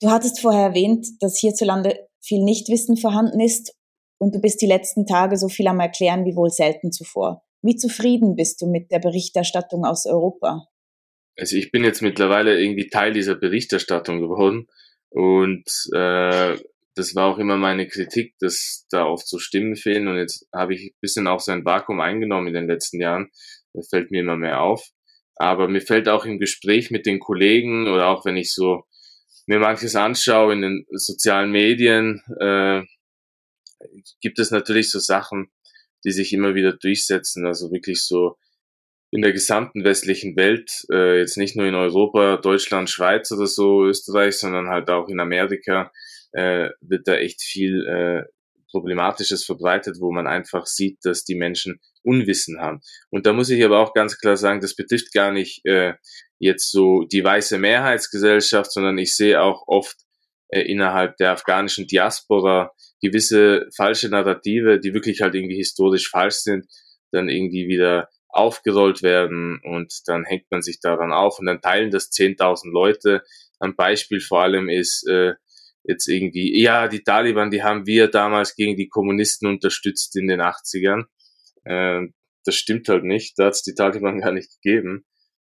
Du 0.00 0.10
hattest 0.10 0.40
vorher 0.40 0.68
erwähnt, 0.68 1.06
dass 1.20 1.38
hierzulande 1.38 2.08
viel 2.20 2.42
Nichtwissen 2.42 2.96
vorhanden 2.96 3.40
ist 3.40 3.74
und 4.18 4.34
du 4.34 4.40
bist 4.40 4.62
die 4.62 4.66
letzten 4.66 5.06
Tage 5.06 5.36
so 5.36 5.48
viel 5.48 5.68
am 5.68 5.80
Erklären 5.80 6.24
wie 6.24 6.34
wohl 6.34 6.50
selten 6.50 6.90
zuvor. 6.90 7.44
Wie 7.64 7.76
zufrieden 7.76 8.36
bist 8.36 8.60
du 8.62 8.66
mit 8.66 8.92
der 8.92 8.98
Berichterstattung 8.98 9.84
aus 9.84 10.06
Europa? 10.06 10.68
also 11.36 11.56
ich 11.56 11.70
bin 11.70 11.84
jetzt 11.84 12.02
mittlerweile 12.02 12.60
irgendwie 12.60 12.88
Teil 12.88 13.12
dieser 13.12 13.34
Berichterstattung 13.34 14.20
geworden 14.20 14.68
und 15.10 15.64
äh, 15.92 16.56
das 16.96 17.16
war 17.16 17.26
auch 17.26 17.38
immer 17.38 17.56
meine 17.56 17.88
Kritik, 17.88 18.34
dass 18.38 18.86
da 18.90 19.04
oft 19.04 19.26
so 19.26 19.38
Stimmen 19.38 19.74
fehlen 19.74 20.06
und 20.06 20.16
jetzt 20.16 20.46
habe 20.54 20.74
ich 20.74 20.92
ein 20.92 21.00
bisschen 21.00 21.26
auch 21.26 21.40
so 21.40 21.50
ein 21.50 21.64
Vakuum 21.64 22.00
eingenommen 22.00 22.48
in 22.48 22.54
den 22.54 22.68
letzten 22.68 23.00
Jahren. 23.00 23.30
Das 23.72 23.88
fällt 23.88 24.12
mir 24.12 24.20
immer 24.20 24.36
mehr 24.36 24.60
auf. 24.60 24.90
Aber 25.34 25.66
mir 25.66 25.80
fällt 25.80 26.08
auch 26.08 26.24
im 26.24 26.38
Gespräch 26.38 26.92
mit 26.92 27.06
den 27.06 27.18
Kollegen 27.18 27.88
oder 27.88 28.06
auch 28.06 28.24
wenn 28.24 28.36
ich 28.36 28.52
so 28.52 28.84
mir 29.46 29.58
manches 29.58 29.96
anschaue 29.96 30.52
in 30.52 30.62
den 30.62 30.86
sozialen 30.92 31.50
Medien, 31.50 32.22
äh, 32.38 32.82
gibt 34.20 34.38
es 34.38 34.52
natürlich 34.52 34.88
so 34.92 35.00
Sachen, 35.00 35.50
die 36.04 36.12
sich 36.12 36.32
immer 36.32 36.54
wieder 36.54 36.72
durchsetzen. 36.72 37.46
Also 37.46 37.72
wirklich 37.72 38.04
so 38.04 38.36
in 39.10 39.22
der 39.22 39.32
gesamten 39.32 39.84
westlichen 39.84 40.36
Welt, 40.36 40.84
äh, 40.92 41.18
jetzt 41.20 41.36
nicht 41.36 41.56
nur 41.56 41.66
in 41.66 41.76
Europa, 41.76 42.36
Deutschland, 42.36 42.90
Schweiz 42.90 43.30
oder 43.30 43.46
so, 43.46 43.84
Österreich, 43.84 44.38
sondern 44.38 44.68
halt 44.68 44.90
auch 44.90 45.08
in 45.08 45.20
Amerika, 45.20 45.92
äh, 46.32 46.70
wird 46.80 47.06
da 47.06 47.14
echt 47.14 47.40
viel 47.40 47.86
äh, 47.86 48.24
Problematisches 48.72 49.44
verbreitet, 49.44 49.98
wo 50.00 50.10
man 50.10 50.26
einfach 50.26 50.66
sieht, 50.66 50.98
dass 51.04 51.24
die 51.24 51.36
Menschen 51.36 51.78
Unwissen 52.02 52.60
haben. 52.60 52.80
Und 53.10 53.24
da 53.24 53.32
muss 53.32 53.50
ich 53.50 53.64
aber 53.64 53.78
auch 53.78 53.94
ganz 53.94 54.18
klar 54.18 54.36
sagen, 54.36 54.60
das 54.60 54.74
betrifft 54.74 55.12
gar 55.12 55.30
nicht 55.30 55.64
äh, 55.64 55.94
jetzt 56.40 56.72
so 56.72 57.04
die 57.04 57.22
weiße 57.22 57.56
Mehrheitsgesellschaft, 57.58 58.72
sondern 58.72 58.98
ich 58.98 59.14
sehe 59.14 59.40
auch 59.40 59.62
oft 59.68 59.96
äh, 60.48 60.62
innerhalb 60.62 61.16
der 61.18 61.30
afghanischen 61.30 61.86
Diaspora 61.86 62.72
gewisse 63.04 63.68
falsche 63.76 64.08
Narrative, 64.08 64.80
die 64.80 64.94
wirklich 64.94 65.20
halt 65.20 65.34
irgendwie 65.34 65.56
historisch 65.56 66.08
falsch 66.10 66.36
sind, 66.36 66.66
dann 67.12 67.28
irgendwie 67.28 67.68
wieder 67.68 68.08
aufgerollt 68.28 69.02
werden 69.02 69.60
und 69.62 69.92
dann 70.06 70.24
hängt 70.24 70.50
man 70.50 70.62
sich 70.62 70.80
daran 70.80 71.12
auf 71.12 71.38
und 71.38 71.46
dann 71.46 71.60
teilen 71.60 71.90
das 71.90 72.10
10.000 72.10 72.72
Leute. 72.72 73.22
Ein 73.60 73.76
Beispiel 73.76 74.20
vor 74.20 74.42
allem 74.42 74.68
ist 74.68 75.06
äh, 75.08 75.34
jetzt 75.84 76.08
irgendwie, 76.08 76.60
ja, 76.60 76.88
die 76.88 77.04
Taliban, 77.04 77.50
die 77.50 77.62
haben 77.62 77.86
wir 77.86 78.08
damals 78.08 78.56
gegen 78.56 78.76
die 78.76 78.88
Kommunisten 78.88 79.48
unterstützt 79.48 80.16
in 80.16 80.26
den 80.26 80.40
80ern. 80.40 81.04
Äh, 81.64 82.08
das 82.44 82.56
stimmt 82.56 82.88
halt 82.88 83.04
nicht, 83.04 83.38
da 83.38 83.46
hat 83.46 83.54
es 83.54 83.62
die 83.62 83.74
Taliban 83.74 84.20
gar 84.20 84.32
nicht 84.32 84.50
gegeben, 84.60 85.04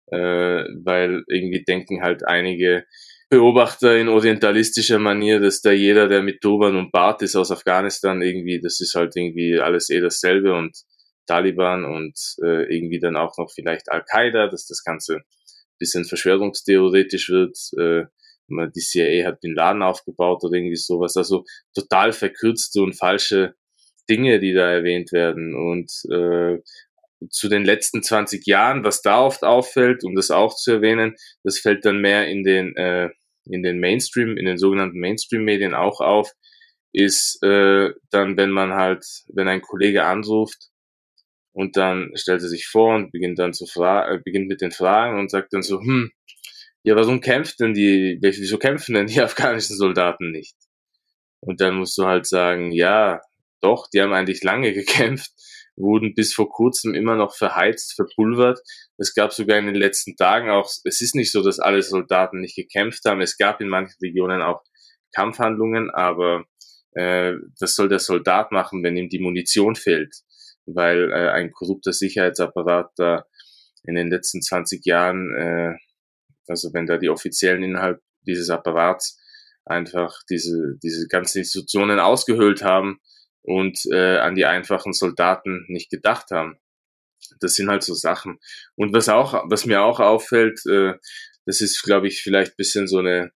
äh, 0.08 0.64
weil 0.84 1.24
irgendwie 1.28 1.64
denken 1.64 2.02
halt 2.02 2.26
einige 2.26 2.84
Beobachter 3.34 3.96
in 3.96 4.08
orientalistischer 4.08 5.00
Manier, 5.00 5.40
dass 5.40 5.60
da 5.60 5.72
jeder, 5.72 6.06
der 6.06 6.22
mit 6.22 6.40
Turban 6.40 6.76
und 6.76 6.92
Bart 6.92 7.20
ist 7.20 7.34
aus 7.34 7.50
Afghanistan, 7.50 8.22
irgendwie, 8.22 8.60
das 8.60 8.80
ist 8.80 8.94
halt 8.94 9.16
irgendwie 9.16 9.58
alles 9.58 9.90
eh 9.90 9.98
dasselbe 9.98 10.54
und 10.54 10.76
Taliban 11.26 11.84
und 11.84 12.16
äh, 12.44 12.72
irgendwie 12.72 13.00
dann 13.00 13.16
auch 13.16 13.36
noch 13.36 13.50
vielleicht 13.52 13.90
Al-Qaida, 13.90 14.46
dass 14.46 14.68
das 14.68 14.84
Ganze 14.84 15.22
bisschen 15.80 16.04
verschwörungstheoretisch 16.04 17.28
wird. 17.28 17.58
Äh, 17.76 18.04
die 18.48 18.80
CIA 18.80 19.26
hat 19.26 19.42
den 19.42 19.56
Laden 19.56 19.82
aufgebaut 19.82 20.44
oder 20.44 20.56
irgendwie 20.56 20.76
sowas. 20.76 21.16
Also 21.16 21.44
total 21.74 22.12
verkürzte 22.12 22.82
und 22.82 22.96
falsche 22.96 23.56
Dinge, 24.08 24.38
die 24.38 24.52
da 24.52 24.70
erwähnt 24.70 25.10
werden. 25.10 25.56
Und 25.56 25.90
äh, 26.12 26.62
zu 27.30 27.48
den 27.48 27.64
letzten 27.64 28.04
20 28.04 28.46
Jahren, 28.46 28.84
was 28.84 29.02
da 29.02 29.22
oft 29.22 29.42
auffällt, 29.42 30.04
um 30.04 30.14
das 30.14 30.30
auch 30.30 30.54
zu 30.54 30.70
erwähnen, 30.70 31.16
das 31.42 31.58
fällt 31.58 31.84
dann 31.84 32.00
mehr 32.00 32.28
in 32.28 32.44
den, 32.44 32.76
äh, 32.76 33.10
in 33.46 33.62
den 33.62 33.80
Mainstream, 33.80 34.36
in 34.36 34.46
den 34.46 34.58
sogenannten 34.58 34.98
Mainstream-Medien 34.98 35.74
auch 35.74 36.00
auf, 36.00 36.30
ist 36.92 37.42
äh, 37.42 37.90
dann, 38.10 38.36
wenn 38.36 38.50
man 38.50 38.72
halt, 38.72 39.04
wenn 39.32 39.48
ein 39.48 39.62
Kollege 39.62 40.04
anruft 40.04 40.70
und 41.52 41.76
dann 41.76 42.10
stellt 42.14 42.42
er 42.42 42.48
sich 42.48 42.66
vor 42.66 42.94
und 42.94 43.10
beginnt 43.10 43.38
dann 43.38 43.52
zu 43.52 43.66
fragen, 43.66 44.14
äh, 44.14 44.20
beginnt 44.24 44.48
mit 44.48 44.60
den 44.60 44.70
Fragen 44.70 45.18
und 45.18 45.30
sagt 45.30 45.52
dann 45.52 45.62
so, 45.62 45.80
hm, 45.80 46.10
ja, 46.84 46.94
warum 46.96 47.20
kämpft 47.20 47.60
denn 47.60 47.74
die, 47.74 48.18
wieso 48.20 48.58
kämpfen 48.58 48.94
denn 48.94 49.06
die 49.06 49.20
afghanischen 49.20 49.76
Soldaten 49.76 50.30
nicht? 50.30 50.56
Und 51.40 51.60
dann 51.60 51.76
musst 51.76 51.98
du 51.98 52.04
halt 52.04 52.26
sagen, 52.26 52.72
ja, 52.72 53.20
doch, 53.60 53.88
die 53.92 54.00
haben 54.00 54.12
eigentlich 54.12 54.42
lange 54.42 54.72
gekämpft, 54.72 55.32
wurden 55.76 56.14
bis 56.14 56.34
vor 56.34 56.48
kurzem 56.48 56.94
immer 56.94 57.16
noch 57.16 57.34
verheizt, 57.34 57.94
verpulvert. 57.94 58.60
Es 58.96 59.14
gab 59.14 59.32
sogar 59.32 59.58
in 59.58 59.66
den 59.66 59.74
letzten 59.74 60.16
Tagen 60.16 60.50
auch, 60.50 60.70
es 60.84 61.00
ist 61.00 61.14
nicht 61.14 61.32
so, 61.32 61.42
dass 61.42 61.58
alle 61.58 61.82
Soldaten 61.82 62.40
nicht 62.40 62.56
gekämpft 62.56 63.04
haben. 63.06 63.20
Es 63.20 63.36
gab 63.36 63.60
in 63.60 63.68
manchen 63.68 63.96
Regionen 64.02 64.42
auch 64.42 64.62
Kampfhandlungen, 65.14 65.90
aber 65.90 66.44
äh, 66.92 67.34
das 67.58 67.74
soll 67.74 67.88
der 67.88 67.98
Soldat 67.98 68.52
machen, 68.52 68.82
wenn 68.82 68.96
ihm 68.96 69.08
die 69.08 69.18
Munition 69.18 69.74
fehlt, 69.74 70.14
weil 70.66 71.10
äh, 71.10 71.30
ein 71.30 71.50
korrupter 71.50 71.92
Sicherheitsapparat 71.92 72.90
da 72.96 73.24
in 73.84 73.96
den 73.96 74.08
letzten 74.08 74.42
20 74.42 74.84
Jahren 74.86 75.34
äh, 75.34 75.74
also 76.48 76.72
wenn 76.72 76.86
da 76.86 76.98
die 76.98 77.08
Offiziellen 77.08 77.62
innerhalb 77.62 78.00
dieses 78.26 78.50
Apparats 78.50 79.18
einfach 79.64 80.14
diese, 80.28 80.76
diese 80.82 81.06
ganzen 81.08 81.38
Institutionen 81.38 81.98
ausgehöhlt 81.98 82.62
haben 82.62 83.00
und 83.44 83.80
äh, 83.92 84.18
an 84.18 84.34
die 84.34 84.46
einfachen 84.46 84.92
Soldaten 84.92 85.64
nicht 85.68 85.90
gedacht 85.90 86.30
haben. 86.30 86.58
Das 87.40 87.54
sind 87.54 87.68
halt 87.68 87.82
so 87.82 87.94
Sachen. 87.94 88.38
Und 88.74 88.92
was 88.92 89.08
auch, 89.08 89.44
was 89.48 89.66
mir 89.66 89.82
auch 89.82 90.00
auffällt, 90.00 90.60
äh, 90.66 90.94
das 91.46 91.60
ist, 91.60 91.82
glaube 91.82 92.08
ich, 92.08 92.22
vielleicht 92.22 92.56
bisschen 92.56 92.88
so 92.88 92.98
eine 92.98 93.32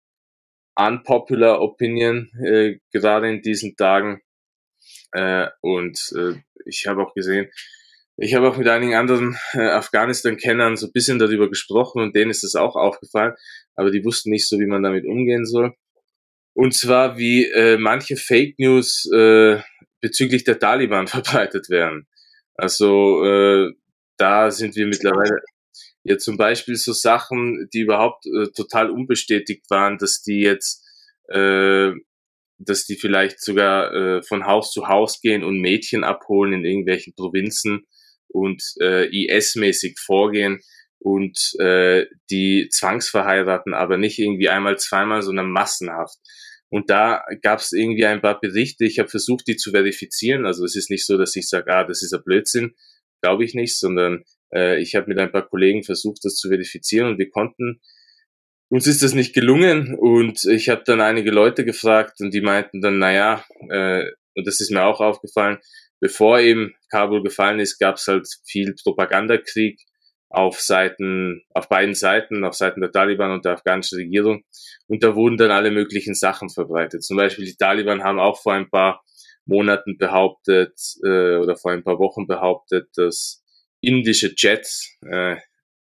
unpopular 0.75 1.61
Opinion 1.61 2.31
äh, 2.43 2.79
gerade 2.91 3.29
in 3.29 3.41
diesen 3.41 3.75
Tagen. 3.75 4.21
Äh, 5.11 5.47
und 5.61 5.99
äh, 6.15 6.41
ich 6.65 6.87
habe 6.87 7.03
auch 7.03 7.13
gesehen, 7.13 7.51
ich 8.17 8.33
habe 8.33 8.49
auch 8.49 8.57
mit 8.57 8.67
einigen 8.67 8.95
anderen 8.95 9.37
äh, 9.53 9.69
Afghanistan-Kennern 9.69 10.75
so 10.75 10.87
ein 10.87 10.91
bisschen 10.91 11.19
darüber 11.19 11.49
gesprochen 11.49 12.01
und 12.01 12.15
denen 12.15 12.31
ist 12.31 12.43
das 12.43 12.55
auch 12.55 12.75
aufgefallen, 12.75 13.33
aber 13.75 13.91
die 13.91 14.03
wussten 14.03 14.29
nicht 14.29 14.47
so, 14.47 14.59
wie 14.59 14.65
man 14.65 14.83
damit 14.83 15.05
umgehen 15.05 15.45
soll. 15.45 15.73
Und 16.53 16.73
zwar, 16.73 17.17
wie 17.17 17.45
äh, 17.45 17.77
manche 17.77 18.17
Fake 18.17 18.59
News 18.59 19.09
äh, 19.13 19.61
bezüglich 20.01 20.43
der 20.43 20.59
Taliban 20.59 21.07
verbreitet 21.07 21.69
werden. 21.69 22.07
Also 22.55 23.23
äh, 23.23 23.73
da 24.17 24.51
sind 24.51 24.75
wir 24.75 24.85
mittlerweile 24.85 25.41
ja 26.03 26.17
zum 26.17 26.37
Beispiel 26.37 26.75
so 26.75 26.93
Sachen, 26.93 27.69
die 27.73 27.81
überhaupt 27.81 28.25
äh, 28.25 28.47
total 28.55 28.89
unbestätigt 28.89 29.69
waren, 29.69 29.97
dass 29.97 30.21
die 30.21 30.41
jetzt, 30.41 30.85
äh, 31.29 31.91
dass 32.57 32.85
die 32.85 32.95
vielleicht 32.95 33.41
sogar 33.41 33.93
äh, 33.93 34.23
von 34.23 34.45
Haus 34.45 34.71
zu 34.71 34.87
Haus 34.87 35.21
gehen 35.21 35.43
und 35.43 35.59
Mädchen 35.59 36.03
abholen 36.03 36.53
in 36.53 36.65
irgendwelchen 36.65 37.13
Provinzen 37.15 37.85
und 38.27 38.61
äh, 38.81 39.05
IS-mäßig 39.05 39.97
vorgehen 39.99 40.59
und 40.99 41.55
äh, 41.59 42.05
die 42.29 42.67
zwangsverheiraten, 42.69 43.73
aber 43.73 43.97
nicht 43.97 44.19
irgendwie 44.19 44.49
einmal, 44.49 44.77
zweimal, 44.77 45.21
sondern 45.21 45.49
massenhaft. 45.49 46.17
Und 46.69 46.89
da 46.89 47.23
gab 47.41 47.59
es 47.59 47.71
irgendwie 47.71 48.05
ein 48.05 48.21
paar 48.21 48.39
Berichte. 48.39 48.85
Ich 48.85 48.99
habe 48.99 49.09
versucht, 49.09 49.47
die 49.47 49.57
zu 49.57 49.71
verifizieren. 49.71 50.45
Also 50.45 50.63
es 50.65 50.75
ist 50.75 50.89
nicht 50.89 51.05
so, 51.05 51.17
dass 51.17 51.35
ich 51.35 51.49
sage, 51.49 51.73
ah, 51.73 51.83
das 51.83 52.03
ist 52.03 52.13
ein 52.13 52.23
Blödsinn, 52.23 52.75
glaube 53.21 53.43
ich 53.43 53.55
nicht, 53.55 53.77
sondern 53.77 54.23
äh, 54.53 54.79
ich 54.79 54.95
habe 54.95 55.07
mit 55.07 55.19
ein 55.19 55.31
paar 55.31 55.47
Kollegen 55.47 55.83
versucht, 55.83 56.23
das 56.23 56.35
zu 56.35 56.49
verifizieren 56.49 57.07
und 57.07 57.17
wir 57.17 57.29
konnten. 57.29 57.81
Uns 58.71 58.85
ist 58.85 59.01
das 59.01 59.15
nicht 59.15 59.33
gelungen 59.33 59.95
und 59.95 60.43
ich 60.45 60.69
habe 60.69 60.83
dann 60.85 61.01
einige 61.01 61.31
Leute 61.31 61.65
gefragt 61.65 62.21
und 62.21 62.33
die 62.33 62.41
meinten 62.41 62.81
dann, 62.81 62.99
naja, 62.99 63.43
äh, 63.69 64.05
und 64.35 64.45
das 64.45 64.61
ist 64.61 64.71
mir 64.71 64.83
auch 64.83 65.01
aufgefallen, 65.01 65.57
bevor 65.99 66.39
eben 66.39 66.75
Kabul 66.89 67.23
gefallen 67.23 67.59
ist, 67.59 67.79
gab 67.79 67.95
es 67.95 68.07
halt 68.07 68.27
viel 68.45 68.75
Propagandakrieg 68.83 69.81
auf 70.29 70.61
Seiten, 70.61 71.41
auf 71.53 71.69
beiden 71.69 71.95
Seiten, 71.95 72.43
auf 72.43 72.53
Seiten 72.53 72.81
der 72.81 72.91
Taliban 72.91 73.31
und 73.31 73.45
der 73.45 73.53
afghanischen 73.53 73.97
Regierung. 73.97 74.43
Und 74.87 75.03
da 75.03 75.15
wurden 75.15 75.37
dann 75.37 75.51
alle 75.51 75.71
möglichen 75.71 76.13
Sachen 76.13 76.49
verbreitet. 76.49 77.03
Zum 77.03 77.17
Beispiel 77.17 77.45
die 77.45 77.57
Taliban 77.57 78.03
haben 78.03 78.19
auch 78.19 78.41
vor 78.41 78.53
ein 78.53 78.69
paar 78.69 79.03
Monaten 79.45 79.97
behauptet 79.97 80.79
äh, 81.03 81.37
oder 81.37 81.55
vor 81.55 81.71
ein 81.71 81.83
paar 81.83 81.97
Wochen 81.97 82.27
behauptet, 82.27 82.89
dass 82.95 83.43
indische 83.81 84.33
Jets 84.37 84.97
äh, 85.01 85.37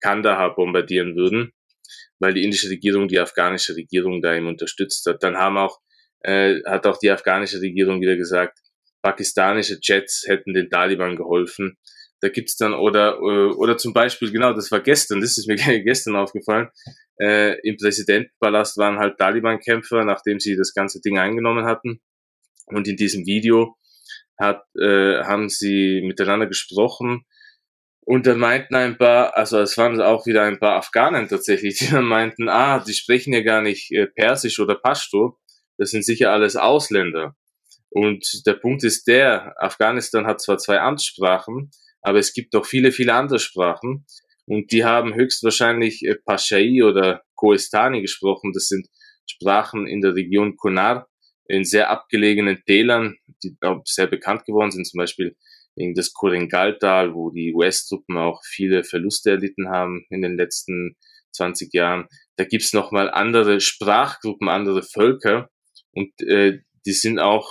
Kandahar 0.01 0.57
bombardieren 0.57 1.15
würden, 1.15 1.53
weil 2.19 2.35
die 2.35 2.43
indische 2.43 2.71
Regierung 2.71 3.07
die 3.07 3.21
afghanische 3.21 3.77
Regierung 3.77 4.21
da 4.21 4.35
eben 4.35 4.49
unterstützt 4.49 5.07
hat. 5.07 5.23
Dann 5.23 5.37
haben 5.37 5.57
auch, 5.57 5.81
äh, 6.21 6.61
hat 6.67 6.87
auch 6.87 6.99
die 6.99 7.11
afghanische 7.11 7.61
Regierung 7.61 8.01
wieder 8.01 8.17
gesagt, 8.17 8.59
pakistanische 9.03 9.79
Jets 9.81 10.25
hätten 10.27 10.55
den 10.55 10.69
Taliban 10.69 11.17
geholfen. 11.17 11.79
Da 12.23 12.29
gibt's 12.29 12.57
dann, 12.57 12.73
oder, 12.73 13.19
äh, 13.19 13.53
oder 13.53 13.77
zum 13.77 13.93
Beispiel, 13.93 14.31
genau, 14.31 14.53
das 14.53 14.71
war 14.71 14.81
gestern, 14.81 15.21
das 15.21 15.37
ist 15.37 15.49
mir 15.49 15.57
gestern 15.85 16.17
aufgefallen, 16.17 16.69
äh, 17.21 17.59
im 17.69 17.77
Präsidentenpalast 17.77 18.79
waren 18.79 18.99
halt 18.99 19.19
Taliban-Kämpfer, 19.19 20.05
nachdem 20.05 20.39
sie 20.39 20.57
das 20.57 20.73
ganze 20.73 21.01
Ding 21.01 21.19
eingenommen 21.19 21.67
hatten. 21.67 22.01
Und 22.67 22.87
in 22.87 22.97
diesem 22.97 23.27
Video 23.27 23.77
hat, 24.39 24.63
äh, 24.81 25.25
haben 25.25 25.49
sie 25.49 26.03
miteinander 26.05 26.47
gesprochen. 26.47 27.25
Und 28.05 28.27
dann 28.27 28.39
meinten 28.39 28.75
ein 28.77 28.99
paar, 28.99 29.37
also 29.37 29.59
es 29.61 29.77
waren 29.77 30.01
auch 30.01 30.25
wieder 30.27 30.43
ein 30.43 30.59
paar 30.59 30.77
Afghanen 30.77 31.29
tatsächlich, 31.29 31.79
die 31.81 31.91
dann 31.91 32.05
meinten, 32.05 32.49
ah, 32.49 32.79
die 32.79 32.95
sprechen 32.95 33.33
ja 33.33 33.43
gar 33.43 33.63
nicht 33.63 33.91
äh, 33.93 34.07
Persisch 34.07 34.61
oder 34.61 34.77
Pashto, 34.77 35.39
das 35.77 35.91
sind 35.91 36.05
sicher 36.05 36.31
alles 36.31 36.55
Ausländer. 36.57 37.37
Und 37.91 38.47
der 38.47 38.55
Punkt 38.55 38.85
ist 38.85 39.07
der, 39.07 39.55
Afghanistan 39.63 40.27
hat 40.27 40.41
zwar 40.41 40.59
zwei 40.59 40.81
Amtssprachen, 40.81 41.71
aber 42.03 42.19
es 42.19 42.33
gibt 42.35 42.55
auch 42.55 42.67
viele, 42.67 42.93
viele 42.93 43.15
andere 43.15 43.39
Sprachen. 43.39 44.05
Und 44.47 44.73
die 44.73 44.85
haben 44.85 45.15
höchstwahrscheinlich 45.15 46.03
äh, 46.05 46.17
Pashai 46.17 46.83
oder 46.83 47.23
Koestani 47.35 48.03
gesprochen. 48.03 48.53
Das 48.53 48.67
sind 48.67 48.89
Sprachen 49.27 49.87
in 49.87 50.01
der 50.01 50.15
Region 50.15 50.57
Kunar, 50.57 51.09
in 51.47 51.65
sehr 51.65 51.91
abgelegenen 51.91 52.63
Tälern, 52.67 53.17
die 53.43 53.57
auch 53.61 53.83
sehr 53.85 54.09
bekannt 54.09 54.45
geworden 54.45 54.73
sind. 54.73 54.87
Zum 54.87 54.99
Beispiel 54.99 55.37
in 55.77 55.95
das 55.95 56.13
Korengaltal, 56.13 57.15
wo 57.15 57.31
die 57.31 57.55
US-Truppen 57.55 58.19
auch 58.19 58.43
viele 58.45 58.85
Verluste 58.85 59.31
erlitten 59.31 59.69
haben 59.69 60.05
in 60.11 60.23
den 60.23 60.37
letzten 60.37 60.97
20 61.33 61.73
Jahren. 61.73 62.09
Da 62.37 62.45
gibt's 62.45 62.73
nochmal 62.73 63.11
andere 63.11 63.61
Sprachgruppen, 63.61 64.49
andere 64.49 64.83
Völker. 64.83 65.51
Und 65.93 66.13
äh, 66.23 66.59
die 66.85 66.93
sind 66.93 67.19
auch 67.19 67.49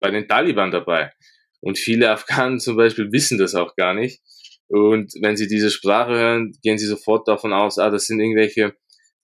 bei 0.00 0.10
den 0.10 0.26
Taliban 0.26 0.70
dabei. 0.70 1.12
Und 1.60 1.78
viele 1.78 2.10
Afghanen 2.10 2.58
zum 2.60 2.76
Beispiel 2.76 3.12
wissen 3.12 3.38
das 3.38 3.54
auch 3.54 3.76
gar 3.76 3.94
nicht. 3.94 4.20
Und 4.68 5.12
wenn 5.20 5.36
sie 5.36 5.48
diese 5.48 5.70
Sprache 5.70 6.12
hören, 6.12 6.52
gehen 6.62 6.78
sie 6.78 6.86
sofort 6.86 7.26
davon 7.28 7.52
aus, 7.52 7.78
ah, 7.78 7.90
das 7.90 8.06
sind 8.06 8.20
irgendwelche 8.20 8.76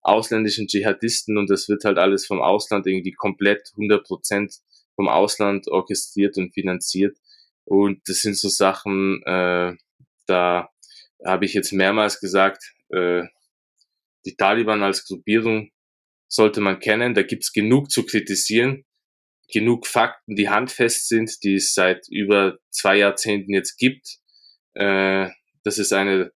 ausländischen 0.02 0.66
Dschihadisten 0.66 1.36
und 1.36 1.50
das 1.50 1.68
wird 1.68 1.84
halt 1.84 1.98
alles 1.98 2.26
vom 2.26 2.40
Ausland 2.40 2.86
irgendwie 2.86 3.12
komplett 3.12 3.70
100 3.74 4.04
Prozent 4.04 4.54
vom 4.94 5.08
Ausland 5.08 5.68
orchestriert 5.68 6.36
und 6.36 6.54
finanziert. 6.54 7.16
Und 7.64 8.00
das 8.06 8.20
sind 8.20 8.36
so 8.36 8.48
Sachen, 8.48 9.22
äh, 9.24 9.74
da 10.26 10.70
habe 11.24 11.44
ich 11.44 11.54
jetzt 11.54 11.72
mehrmals 11.72 12.20
gesagt, 12.20 12.72
äh, 12.90 13.24
die 14.24 14.36
Taliban 14.36 14.82
als 14.82 15.04
Gruppierung 15.04 15.70
sollte 16.28 16.60
man 16.60 16.78
kennen. 16.78 17.14
Da 17.14 17.22
gibt's 17.22 17.52
genug 17.52 17.90
zu 17.90 18.04
kritisieren, 18.06 18.84
genug 19.52 19.86
Fakten, 19.86 20.34
die 20.34 20.48
handfest 20.48 21.08
sind, 21.08 21.42
die 21.42 21.54
es 21.54 21.74
seit 21.74 22.06
über 22.08 22.58
zwei 22.70 22.98
Jahrzehnten 22.98 23.52
jetzt 23.52 23.76
gibt. 23.76 24.18
Äh, 24.74 25.28
dass 25.64 25.78
es 25.78 25.92
eine 25.92 26.32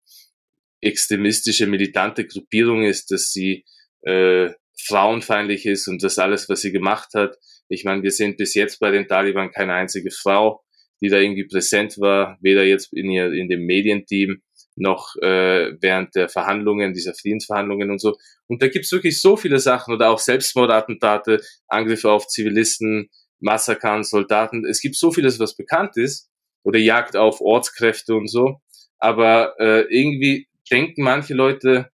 extremistische, 0.82 1.68
militante 1.68 2.26
Gruppierung 2.26 2.84
ist, 2.84 3.12
dass 3.12 3.32
sie 3.32 3.66
äh, 4.04 4.52
frauenfeindlich 4.80 5.66
ist 5.66 5.88
und 5.88 6.04
das 6.04 6.20
alles, 6.20 6.48
was 6.48 6.62
sie 6.62 6.72
gemacht 6.72 7.10
hat. 7.14 7.36
Ich 7.68 7.84
meine, 7.84 8.04
wir 8.04 8.12
sind 8.12 8.38
bis 8.38 8.54
jetzt 8.54 8.80
bei 8.80 8.92
den 8.92 9.08
Taliban 9.08 9.52
keine 9.52 9.74
einzige 9.74 10.12
Frau, 10.12 10.64
die 11.02 11.10
da 11.10 11.18
irgendwie 11.18 11.46
präsent 11.46 11.98
war, 11.98 12.38
weder 12.42 12.64
jetzt 12.64 12.94
in, 12.94 13.10
ihr, 13.10 13.34
in 13.34 13.50
dem 13.50 13.66
Medienteam 13.66 14.42
noch 14.78 15.16
äh, 15.22 15.74
während 15.82 16.16
der 16.16 16.30
Verhandlungen, 16.30 16.94
dieser 16.94 17.14
Friedensverhandlungen 17.14 17.92
und 17.92 18.00
so. 18.00 18.16
Und 18.48 18.62
da 18.62 18.68
gibt's 18.68 18.92
wirklich 18.92 19.20
so 19.20 19.36
viele 19.36 19.60
Sachen 19.60 19.94
oder 19.94 20.10
auch 20.10 20.20
Selbstmordattentate, 20.20 21.42
Angriffe 21.68 22.12
auf 22.12 22.28
Zivilisten, 22.28 23.10
Massakern, 23.40 24.04
Soldaten. 24.04 24.66
Es 24.66 24.82
gibt 24.82 24.96
so 24.96 25.12
vieles, 25.12 25.40
was 25.40 25.56
bekannt 25.56 25.98
ist 25.98 26.30
oder 26.64 26.80
Jagd 26.80 27.16
auf 27.16 27.42
Ortskräfte 27.42 28.16
und 28.16 28.28
so. 28.28 28.62
Aber 29.00 29.56
äh, 29.60 29.82
irgendwie 29.90 30.48
denken 30.72 31.04
manche 31.04 31.34
Leute, 31.34 31.90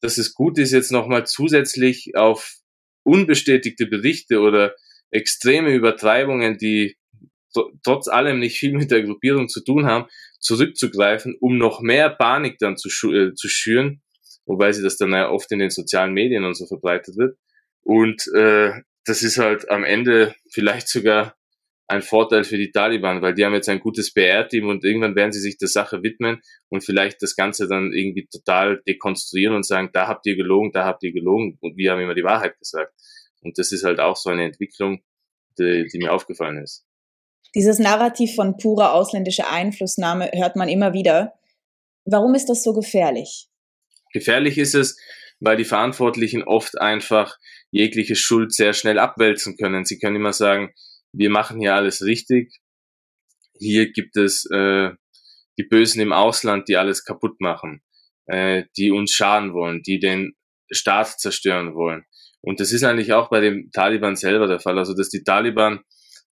dass 0.00 0.18
es 0.18 0.34
gut 0.34 0.58
ist, 0.58 0.72
jetzt 0.72 0.92
nochmal 0.92 1.26
zusätzlich 1.26 2.16
auf 2.16 2.56
unbestätigte 3.02 3.86
Berichte 3.86 4.40
oder 4.40 4.74
extreme 5.10 5.72
Übertreibungen, 5.72 6.58
die 6.58 6.96
trotz 7.82 8.08
allem 8.08 8.38
nicht 8.38 8.58
viel 8.58 8.72
mit 8.72 8.90
der 8.90 9.02
Gruppierung 9.02 9.48
zu 9.48 9.62
tun 9.62 9.86
haben, 9.86 10.06
zurückzugreifen, 10.40 11.36
um 11.40 11.58
noch 11.58 11.80
mehr 11.80 12.10
Panik 12.10 12.58
dann 12.58 12.76
zu, 12.76 12.88
äh, 13.12 13.34
zu 13.34 13.48
schüren, 13.48 14.02
wobei 14.44 14.72
sie 14.72 14.82
das 14.82 14.96
dann 14.96 15.12
ja 15.12 15.30
oft 15.30 15.50
in 15.52 15.58
den 15.58 15.70
sozialen 15.70 16.12
Medien 16.12 16.44
und 16.44 16.54
so 16.54 16.66
verbreitet 16.66 17.16
wird. 17.16 17.36
Und 17.82 18.26
äh, 18.34 18.72
das 19.04 19.22
ist 19.22 19.38
halt 19.38 19.70
am 19.70 19.84
Ende 19.84 20.34
vielleicht 20.50 20.88
sogar 20.88 21.36
ein 21.88 22.02
Vorteil 22.02 22.44
für 22.44 22.58
die 22.58 22.72
Taliban, 22.72 23.22
weil 23.22 23.34
die 23.34 23.44
haben 23.44 23.54
jetzt 23.54 23.68
ein 23.68 23.78
gutes 23.78 24.12
PR-Team 24.12 24.68
und 24.68 24.84
irgendwann 24.84 25.14
werden 25.14 25.32
sie 25.32 25.40
sich 25.40 25.56
der 25.56 25.68
Sache 25.68 26.02
widmen 26.02 26.40
und 26.68 26.84
vielleicht 26.84 27.22
das 27.22 27.36
Ganze 27.36 27.68
dann 27.68 27.92
irgendwie 27.92 28.26
total 28.26 28.82
dekonstruieren 28.88 29.54
und 29.54 29.64
sagen, 29.64 29.90
da 29.92 30.08
habt 30.08 30.26
ihr 30.26 30.36
gelogen, 30.36 30.72
da 30.72 30.84
habt 30.84 31.04
ihr 31.04 31.12
gelogen 31.12 31.58
und 31.60 31.76
wir 31.76 31.92
haben 31.92 32.00
immer 32.00 32.14
die 32.14 32.24
Wahrheit 32.24 32.58
gesagt. 32.58 32.92
Und 33.40 33.58
das 33.58 33.70
ist 33.70 33.84
halt 33.84 34.00
auch 34.00 34.16
so 34.16 34.30
eine 34.30 34.44
Entwicklung, 34.44 35.02
die, 35.58 35.86
die 35.92 35.98
mir 35.98 36.12
aufgefallen 36.12 36.58
ist. 36.58 36.85
Dieses 37.56 37.78
Narrativ 37.78 38.34
von 38.34 38.58
purer 38.58 38.92
ausländischer 38.92 39.50
Einflussnahme 39.50 40.30
hört 40.34 40.56
man 40.56 40.68
immer 40.68 40.92
wieder. 40.92 41.32
Warum 42.04 42.34
ist 42.34 42.50
das 42.50 42.62
so 42.62 42.74
gefährlich? 42.74 43.48
Gefährlich 44.12 44.58
ist 44.58 44.74
es, 44.74 44.98
weil 45.40 45.56
die 45.56 45.64
Verantwortlichen 45.64 46.42
oft 46.42 46.78
einfach 46.78 47.38
jegliche 47.70 48.14
Schuld 48.14 48.52
sehr 48.52 48.74
schnell 48.74 48.98
abwälzen 48.98 49.56
können. 49.56 49.86
Sie 49.86 49.98
können 49.98 50.16
immer 50.16 50.34
sagen, 50.34 50.74
wir 51.12 51.30
machen 51.30 51.58
hier 51.58 51.74
alles 51.74 52.02
richtig. 52.02 52.52
Hier 53.58 53.90
gibt 53.90 54.18
es 54.18 54.44
äh, 54.52 54.90
die 55.58 55.64
Bösen 55.64 56.02
im 56.02 56.12
Ausland, 56.12 56.68
die 56.68 56.76
alles 56.76 57.04
kaputt 57.04 57.40
machen, 57.40 57.80
äh, 58.26 58.64
die 58.76 58.90
uns 58.90 59.12
schaden 59.12 59.54
wollen, 59.54 59.80
die 59.82 59.98
den 59.98 60.34
Staat 60.70 61.18
zerstören 61.18 61.74
wollen. 61.74 62.04
Und 62.42 62.60
das 62.60 62.72
ist 62.72 62.84
eigentlich 62.84 63.14
auch 63.14 63.30
bei 63.30 63.40
den 63.40 63.70
Taliban 63.72 64.14
selber 64.14 64.46
der 64.46 64.60
Fall. 64.60 64.78
Also 64.78 64.94
dass 64.94 65.08
die 65.08 65.24
Taliban 65.24 65.80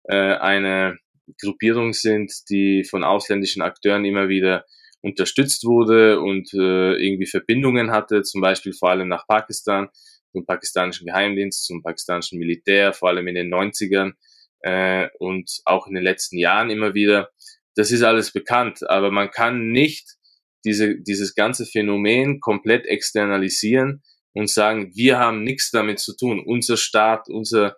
äh, 0.02 0.34
eine 0.34 0.98
Gruppierung 1.40 1.92
sind, 1.92 2.32
die 2.50 2.84
von 2.84 3.04
ausländischen 3.04 3.62
Akteuren 3.62 4.04
immer 4.04 4.28
wieder 4.28 4.64
unterstützt 5.00 5.64
wurde 5.64 6.20
und 6.20 6.52
äh, 6.54 6.94
irgendwie 6.94 7.26
Verbindungen 7.26 7.90
hatte, 7.90 8.22
zum 8.22 8.40
Beispiel 8.40 8.72
vor 8.72 8.90
allem 8.90 9.08
nach 9.08 9.26
Pakistan, 9.26 9.88
zum 10.32 10.46
pakistanischen 10.46 11.06
Geheimdienst, 11.06 11.64
zum 11.64 11.82
pakistanischen 11.82 12.38
Militär, 12.38 12.92
vor 12.92 13.10
allem 13.10 13.26
in 13.28 13.34
den 13.34 13.52
90ern 13.52 14.12
äh, 14.60 15.08
und 15.18 15.60
auch 15.64 15.86
in 15.86 15.94
den 15.94 16.02
letzten 16.02 16.38
Jahren 16.38 16.70
immer 16.70 16.94
wieder. 16.94 17.30
Das 17.76 17.92
ist 17.92 18.02
alles 18.02 18.32
bekannt, 18.32 18.88
aber 18.88 19.10
man 19.10 19.30
kann 19.30 19.68
nicht 19.68 20.16
diese, 20.64 20.98
dieses 21.00 21.34
ganze 21.34 21.66
Phänomen 21.66 22.40
komplett 22.40 22.86
externalisieren 22.86 24.02
und 24.32 24.50
sagen, 24.50 24.92
wir 24.94 25.18
haben 25.18 25.44
nichts 25.44 25.70
damit 25.70 25.98
zu 25.98 26.16
tun. 26.16 26.42
Unser 26.44 26.76
Staat, 26.76 27.28
unser, 27.28 27.76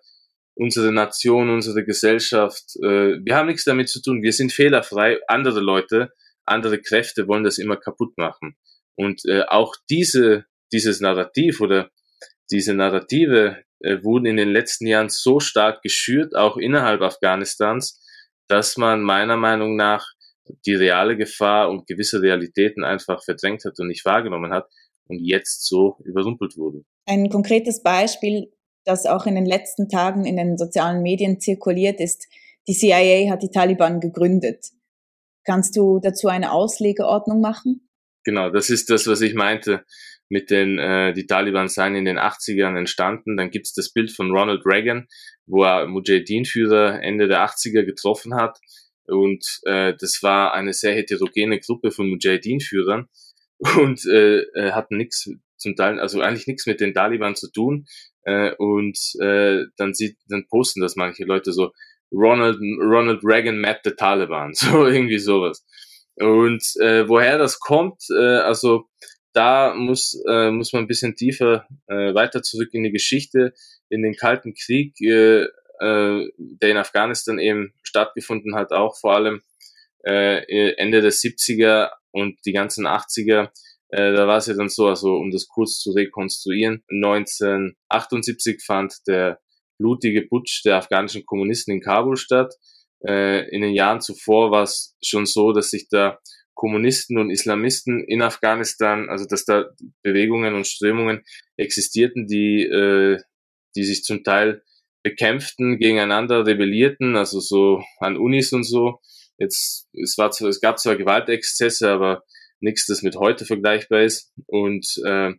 unsere 0.57 0.91
Nation, 0.91 1.49
unsere 1.49 1.85
Gesellschaft, 1.85 2.75
äh, 2.77 3.19
wir 3.23 3.35
haben 3.35 3.47
nichts 3.47 3.63
damit 3.63 3.89
zu 3.89 4.01
tun. 4.01 4.23
Wir 4.23 4.33
sind 4.33 4.51
fehlerfrei. 4.51 5.19
Andere 5.27 5.59
Leute, 5.59 6.11
andere 6.45 6.81
Kräfte 6.81 7.27
wollen 7.27 7.43
das 7.43 7.57
immer 7.57 7.77
kaputt 7.77 8.17
machen. 8.17 8.57
Und 8.95 9.21
äh, 9.25 9.43
auch 9.43 9.75
diese, 9.89 10.45
dieses 10.71 10.99
Narrativ 10.99 11.61
oder 11.61 11.91
diese 12.49 12.73
Narrative, 12.73 13.63
äh, 13.79 14.03
wurden 14.03 14.25
in 14.25 14.37
den 14.37 14.49
letzten 14.49 14.87
Jahren 14.87 15.09
so 15.09 15.39
stark 15.39 15.83
geschürt, 15.83 16.35
auch 16.35 16.57
innerhalb 16.57 17.01
Afghanistans, 17.01 18.03
dass 18.47 18.77
man 18.77 19.01
meiner 19.01 19.37
Meinung 19.37 19.75
nach 19.75 20.13
die 20.65 20.73
reale 20.73 21.17
Gefahr 21.17 21.69
und 21.69 21.85
gewisse 21.85 22.21
Realitäten 22.21 22.83
einfach 22.83 23.23
verdrängt 23.23 23.65
hat 23.65 23.79
und 23.79 23.87
nicht 23.87 24.05
wahrgenommen 24.05 24.51
hat 24.51 24.67
und 25.07 25.19
jetzt 25.19 25.67
so 25.67 25.97
überrumpelt 26.03 26.57
wurde. 26.57 26.83
Ein 27.05 27.29
konkretes 27.29 27.83
Beispiel, 27.83 28.51
das 28.87 29.05
auch 29.05 29.25
in 29.25 29.35
den 29.35 29.45
letzten 29.45 29.89
Tagen 29.89 30.25
in 30.25 30.37
den 30.37 30.57
sozialen 30.57 31.01
Medien 31.01 31.39
zirkuliert, 31.39 31.99
ist, 31.99 32.27
die 32.67 32.73
CIA 32.73 33.29
hat 33.29 33.43
die 33.43 33.51
Taliban 33.51 33.99
gegründet. 33.99 34.67
Kannst 35.45 35.77
du 35.77 35.99
dazu 35.99 36.27
eine 36.27 36.51
Auslegeordnung 36.51 37.39
machen? 37.39 37.89
Genau, 38.23 38.49
das 38.49 38.69
ist 38.69 38.89
das, 38.89 39.07
was 39.07 39.21
ich 39.21 39.33
meinte 39.35 39.85
mit 40.29 40.49
den, 40.49 40.77
äh, 40.77 41.13
die 41.13 41.25
Taliban 41.25 41.69
seien 41.69 41.95
in 41.95 42.03
den 42.03 42.17
80ern 42.17 42.77
entstanden. 42.77 43.37
Dann 43.37 43.49
gibt's 43.49 43.73
das 43.73 43.93
Bild 43.93 44.11
von 44.11 44.31
Ronald 44.31 44.63
Reagan, 44.65 45.07
wo 45.45 45.63
er 45.63 45.87
Mujahideen-Führer 45.87 47.01
Ende 47.01 47.29
der 47.29 47.45
80er 47.45 47.83
getroffen 47.83 48.35
hat. 48.35 48.59
Und 49.05 49.45
äh, 49.63 49.93
das 49.97 50.21
war 50.21 50.53
eine 50.53 50.73
sehr 50.73 50.93
heterogene 50.93 51.59
Gruppe 51.59 51.91
von 51.91 52.09
Mujahideen-Führern 52.09 53.07
und 53.77 54.05
äh, 54.05 54.39
äh 54.39 54.71
hatten 54.73 54.97
nichts 54.97 55.29
zum 55.55 55.75
Teil, 55.75 55.99
also 55.99 56.21
eigentlich 56.21 56.47
nichts 56.47 56.67
mit 56.67 56.81
den 56.81 56.93
Taliban 56.93 57.35
zu 57.35 57.49
tun. 57.49 57.85
Äh, 58.27 58.53
und 58.57 58.99
äh, 59.21 59.63
dann 59.77 59.93
sieht, 59.93 60.17
dann 60.27 60.47
posten 60.49 60.81
das 60.81 60.97
manche 60.97 61.23
Leute 61.23 61.53
so, 61.53 61.71
Ronald, 62.11 62.57
Ronald 62.59 63.21
Reagan 63.23 63.59
met 63.59 63.79
the 63.85 63.91
Taliban, 63.91 64.53
so 64.53 64.85
irgendwie 64.85 65.17
sowas. 65.17 65.65
Und 66.15 66.61
äh, 66.81 67.07
woher 67.07 67.37
das 67.37 67.59
kommt, 67.59 68.03
äh, 68.09 68.39
also 68.39 68.89
da 69.31 69.73
muss, 69.75 70.21
äh, 70.27 70.51
muss 70.51 70.73
man 70.73 70.83
ein 70.83 70.87
bisschen 70.87 71.15
tiefer 71.15 71.67
äh, 71.87 72.13
weiter 72.13 72.41
zurück 72.43 72.69
in 72.73 72.83
die 72.83 72.91
Geschichte, 72.91 73.53
in 73.87 74.01
den 74.01 74.15
Kalten 74.15 74.53
Krieg, 74.55 74.99
äh, 74.99 75.43
äh, 75.79 76.29
der 76.37 76.69
in 76.69 76.77
Afghanistan 76.77 77.39
eben 77.39 77.73
stattgefunden 77.83 78.55
hat, 78.55 78.73
auch 78.73 78.97
vor 78.97 79.15
allem 79.15 79.41
äh, 80.03 80.73
Ende 80.73 81.01
der 81.01 81.11
70er 81.13 81.91
und 82.11 82.39
die 82.45 82.53
ganzen 82.53 82.87
80er. 82.87 83.51
Äh, 83.89 84.13
da 84.13 84.27
war 84.27 84.37
es 84.37 84.47
ja 84.47 84.53
dann 84.53 84.69
so, 84.69 84.87
also 84.87 85.15
um 85.15 85.31
das 85.31 85.47
kurz 85.47 85.79
zu 85.79 85.91
rekonstruieren, 85.91 86.83
1978 86.89 88.63
fand 88.65 88.95
der 89.07 89.39
blutige 89.79 90.23
Putsch 90.23 90.63
der 90.65 90.77
afghanischen 90.77 91.25
Kommunisten 91.25 91.73
in 91.73 91.81
Kabul 91.81 92.17
statt. 92.17 92.53
Äh, 93.05 93.47
in 93.49 93.61
den 93.61 93.73
Jahren 93.73 94.01
zuvor 94.01 94.51
war 94.51 94.63
es 94.63 94.95
schon 95.03 95.25
so, 95.25 95.53
dass 95.53 95.69
sich 95.69 95.87
da 95.89 96.19
Kommunisten 96.55 97.19
und 97.19 97.29
Islamisten 97.29 98.03
in 98.03 98.21
Afghanistan, 98.23 99.09
also 99.09 99.25
dass 99.25 99.45
da 99.45 99.65
Bewegungen 100.01 100.55
und 100.55 100.65
Strömungen 100.65 101.23
existierten, 101.55 102.25
die, 102.25 102.63
äh, 102.63 103.19
die 103.75 103.83
sich 103.83 104.03
zum 104.03 104.23
Teil 104.23 104.63
bekämpften, 105.03 105.77
gegeneinander 105.77 106.45
rebellierten, 106.45 107.15
also 107.15 107.39
so 107.39 107.83
an 107.99 108.17
Unis 108.17 108.51
und 108.53 108.63
so. 108.63 108.99
Jetzt, 109.37 109.87
es 109.93 110.17
war 110.17 110.29
es 110.29 110.59
gab 110.59 110.79
zwar 110.79 110.95
Gewaltexzesse, 110.95 111.89
aber 111.89 112.23
nichts, 112.59 112.85
das 112.85 113.01
mit 113.01 113.15
heute 113.15 113.45
vergleichbar 113.45 114.03
ist. 114.03 114.33
Und 114.45 114.85
äh, 115.05 115.33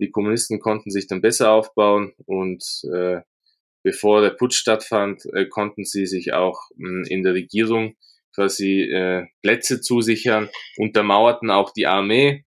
die 0.00 0.10
Kommunisten 0.10 0.60
konnten 0.60 0.90
sich 0.90 1.06
dann 1.06 1.20
besser 1.20 1.50
aufbauen 1.50 2.12
und 2.26 2.64
äh, 2.92 3.20
bevor 3.82 4.20
der 4.20 4.30
Putsch 4.30 4.56
stattfand, 4.56 5.22
äh, 5.34 5.46
konnten 5.46 5.84
sie 5.84 6.06
sich 6.06 6.32
auch 6.32 6.60
mh, 6.76 7.08
in 7.08 7.22
der 7.22 7.34
Regierung 7.34 7.96
quasi 8.34 8.82
äh, 8.82 9.26
Plätze 9.42 9.80
zusichern, 9.80 10.48
untermauerten 10.76 11.50
auch 11.50 11.72
die 11.72 11.86
Armee 11.86 12.44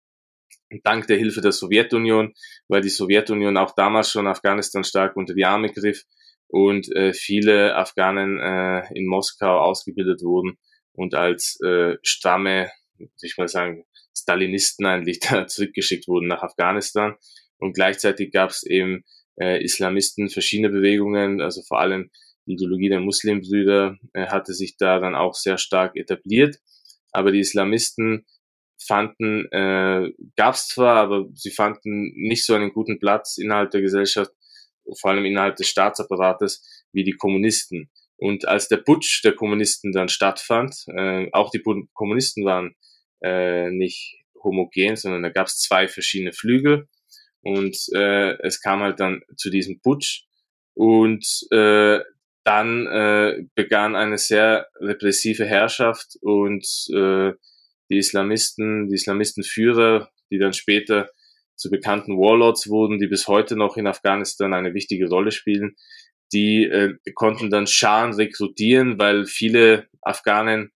dank 0.83 1.07
der 1.07 1.17
Hilfe 1.17 1.41
der 1.41 1.51
Sowjetunion, 1.51 2.33
weil 2.67 2.81
die 2.81 2.89
Sowjetunion 2.89 3.57
auch 3.57 3.75
damals 3.75 4.11
schon 4.11 4.27
Afghanistan 4.27 4.83
stark 4.83 5.15
unter 5.17 5.33
die 5.33 5.45
Arme 5.45 5.71
griff 5.71 6.03
und 6.47 6.93
äh, 6.95 7.13
viele 7.13 7.75
Afghanen 7.75 8.39
äh, 8.39 8.83
in 8.93 9.07
Moskau 9.07 9.59
ausgebildet 9.59 10.21
wurden 10.21 10.57
und 10.93 11.13
als 11.13 11.59
äh, 11.61 11.97
stramme, 12.03 12.71
ich 13.21 13.37
mal 13.37 13.47
sagen, 13.47 13.85
Stalinisten 14.15 14.85
eigentlich 14.85 15.19
da 15.29 15.47
zurückgeschickt 15.47 16.07
wurden 16.07 16.27
nach 16.27 16.43
Afghanistan. 16.43 17.15
Und 17.57 17.73
gleichzeitig 17.73 18.31
gab 18.31 18.49
es 18.49 18.63
eben 18.63 19.03
äh, 19.39 19.63
Islamisten, 19.63 20.29
verschiedene 20.29 20.69
Bewegungen, 20.69 21.41
also 21.41 21.61
vor 21.61 21.79
allem 21.79 22.09
die 22.47 22.53
Ideologie 22.53 22.89
der 22.89 22.99
Muslimbrüder 22.99 23.97
äh, 24.13 24.27
hatte 24.27 24.53
sich 24.53 24.77
da 24.77 24.99
dann 24.99 25.15
auch 25.15 25.35
sehr 25.35 25.57
stark 25.57 25.95
etabliert. 25.95 26.57
Aber 27.11 27.31
die 27.31 27.39
Islamisten 27.39 28.25
fanden, 28.83 29.45
äh, 29.51 30.11
gab 30.35 30.55
es 30.55 30.67
zwar, 30.67 30.95
aber 30.95 31.27
sie 31.33 31.51
fanden 31.51 32.13
nicht 32.15 32.45
so 32.45 32.55
einen 32.55 32.73
guten 32.73 32.99
Platz 32.99 33.37
innerhalb 33.37 33.71
der 33.71 33.81
Gesellschaft, 33.81 34.31
vor 34.99 35.11
allem 35.11 35.25
innerhalb 35.25 35.55
des 35.55 35.67
Staatsapparates, 35.67 36.85
wie 36.91 37.03
die 37.03 37.15
Kommunisten. 37.15 37.91
Und 38.17 38.47
als 38.47 38.67
der 38.67 38.77
Putsch 38.77 39.23
der 39.23 39.33
Kommunisten 39.33 39.91
dann 39.91 40.09
stattfand, 40.09 40.85
äh, 40.95 41.27
auch 41.31 41.51
die 41.51 41.61
Kommunisten 41.93 42.45
waren 42.45 42.75
äh, 43.21 43.69
nicht 43.69 44.23
homogen, 44.43 44.95
sondern 44.95 45.23
da 45.23 45.29
gab 45.29 45.47
es 45.47 45.59
zwei 45.59 45.87
verschiedene 45.87 46.33
Flügel. 46.33 46.87
Und 47.41 47.77
äh, 47.95 48.37
es 48.43 48.61
kam 48.61 48.81
halt 48.81 48.99
dann 48.99 49.21
zu 49.35 49.49
diesem 49.49 49.79
Putsch. 49.81 50.25
Und 50.73 51.25
äh, 51.51 51.99
dann 52.43 52.87
äh, 52.87 53.43
begann 53.55 53.95
eine 53.95 54.17
sehr 54.17 54.67
repressive 54.79 55.45
Herrschaft 55.45 56.17
und 56.21 56.65
äh, 56.93 57.33
die 57.89 57.97
Islamisten, 57.97 58.87
die 58.87 58.95
Islamistenführer, 58.95 60.09
die 60.31 60.39
dann 60.39 60.53
später 60.53 61.09
zu 61.55 61.69
bekannten 61.69 62.17
Warlords 62.17 62.67
wurden, 62.69 62.99
die 62.99 63.07
bis 63.07 63.27
heute 63.27 63.55
noch 63.55 63.77
in 63.77 63.85
Afghanistan 63.85 64.53
eine 64.53 64.73
wichtige 64.73 65.07
Rolle 65.07 65.31
spielen, 65.31 65.75
die 66.33 66.63
äh, 66.63 66.95
konnten 67.13 67.49
dann 67.51 67.67
Scharen 67.67 68.13
rekrutieren, 68.13 68.97
weil 68.97 69.25
viele 69.25 69.87
Afghanen 70.01 70.71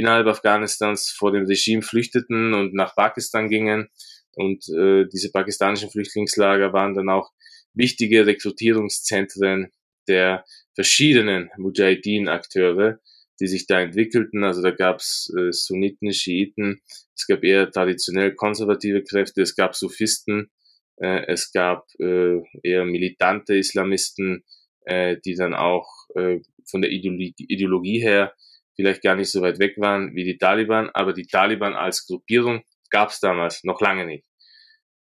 innerhalb 0.00 0.26
Afghanistans 0.26 1.10
vor 1.10 1.30
dem 1.30 1.44
Regime 1.44 1.82
flüchteten 1.82 2.54
und 2.54 2.74
nach 2.74 2.94
Pakistan 2.96 3.48
gingen. 3.48 3.88
Und 4.34 4.66
äh, 4.70 5.06
diese 5.12 5.30
pakistanischen 5.30 5.90
Flüchtlingslager 5.90 6.72
waren 6.72 6.94
dann 6.94 7.10
auch 7.10 7.30
wichtige 7.74 8.26
Rekrutierungszentren 8.26 9.70
der 10.08 10.44
verschiedenen 10.74 11.50
Mujahideen-Akteure, 11.58 12.98
die 13.40 13.46
sich 13.46 13.66
da 13.66 13.80
entwickelten. 13.80 14.42
Also 14.42 14.62
da 14.62 14.70
gab 14.70 15.00
es 15.00 15.32
äh, 15.36 15.52
Sunniten, 15.52 16.12
Schiiten, 16.12 16.80
es 17.14 17.26
gab 17.26 17.44
eher 17.44 17.70
traditionell 17.70 18.34
konservative 18.34 19.04
Kräfte, 19.04 19.42
es 19.42 19.54
gab 19.54 19.76
Sufisten, 19.76 20.50
äh, 20.96 21.26
es 21.26 21.52
gab 21.52 21.86
äh, 21.98 22.40
eher 22.62 22.86
militante 22.86 23.56
Islamisten, 23.56 24.44
äh, 24.86 25.18
die 25.24 25.34
dann 25.34 25.52
auch 25.54 25.86
äh, 26.14 26.40
von 26.64 26.80
der 26.80 26.90
Ideologie, 26.90 27.34
Ideologie 27.36 28.00
her 28.00 28.34
vielleicht 28.80 29.02
gar 29.02 29.16
nicht 29.16 29.30
so 29.30 29.42
weit 29.42 29.58
weg 29.58 29.74
waren 29.76 30.14
wie 30.14 30.24
die 30.24 30.38
Taliban, 30.38 30.90
aber 30.90 31.12
die 31.12 31.26
Taliban 31.26 31.74
als 31.74 32.06
Gruppierung 32.06 32.62
gab 32.90 33.10
es 33.10 33.20
damals 33.20 33.62
noch 33.64 33.80
lange 33.80 34.06
nicht. 34.06 34.24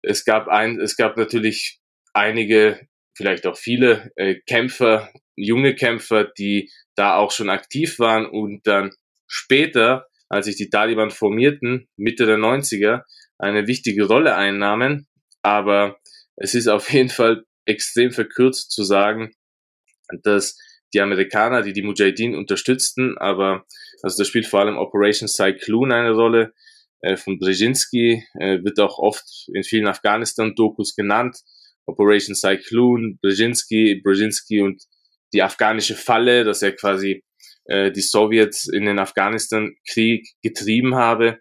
Es 0.01 0.25
gab 0.25 0.47
ein, 0.47 0.79
es 0.79 0.97
gab 0.97 1.15
natürlich 1.17 1.79
einige, 2.13 2.87
vielleicht 3.15 3.47
auch 3.47 3.57
viele 3.57 4.11
äh, 4.15 4.35
Kämpfer, 4.45 5.11
junge 5.35 5.75
Kämpfer, 5.75 6.25
die 6.25 6.69
da 6.95 7.15
auch 7.15 7.31
schon 7.31 7.49
aktiv 7.49 7.99
waren 7.99 8.25
und 8.25 8.67
dann 8.67 8.91
später, 9.27 10.07
als 10.29 10.45
sich 10.45 10.57
die 10.57 10.69
Taliban 10.69 11.09
formierten, 11.09 11.87
Mitte 11.95 12.25
der 12.25 12.37
90er, 12.37 13.03
eine 13.37 13.67
wichtige 13.67 14.05
Rolle 14.05 14.35
einnahmen. 14.35 15.07
Aber 15.41 15.97
es 16.35 16.53
ist 16.53 16.67
auf 16.67 16.91
jeden 16.91 17.09
Fall 17.09 17.43
extrem 17.65 18.11
verkürzt 18.11 18.71
zu 18.71 18.83
sagen, 18.83 19.31
dass 20.23 20.57
die 20.93 21.01
Amerikaner, 21.01 21.61
die 21.61 21.73
die 21.73 21.81
Mujahideen 21.81 22.35
unterstützten, 22.35 23.17
aber 23.17 23.65
also 24.01 24.21
da 24.21 24.25
spielt 24.25 24.47
vor 24.47 24.59
allem 24.59 24.77
Operation 24.77 25.27
Cyclone 25.27 25.95
eine 25.95 26.11
Rolle. 26.11 26.53
Äh, 27.01 27.17
von 27.17 27.39
Brzezinski 27.39 28.23
äh, 28.39 28.63
wird 28.63 28.79
auch 28.79 28.99
oft 28.99 29.49
in 29.53 29.63
vielen 29.63 29.87
Afghanistan-Dokus 29.87 30.95
genannt. 30.95 31.37
Operation 31.85 32.35
Cyclone, 32.35 33.17
Brzezinski, 33.21 34.01
Brzezinski 34.03 34.61
und 34.61 34.83
die 35.33 35.41
afghanische 35.41 35.95
Falle, 35.95 36.43
dass 36.43 36.61
er 36.61 36.73
quasi 36.73 37.23
äh, 37.65 37.91
die 37.91 38.01
Sowjets 38.01 38.67
in 38.67 38.85
den 38.85 38.99
Afghanistan-Krieg 38.99 40.27
getrieben 40.41 40.95
habe, 40.95 41.39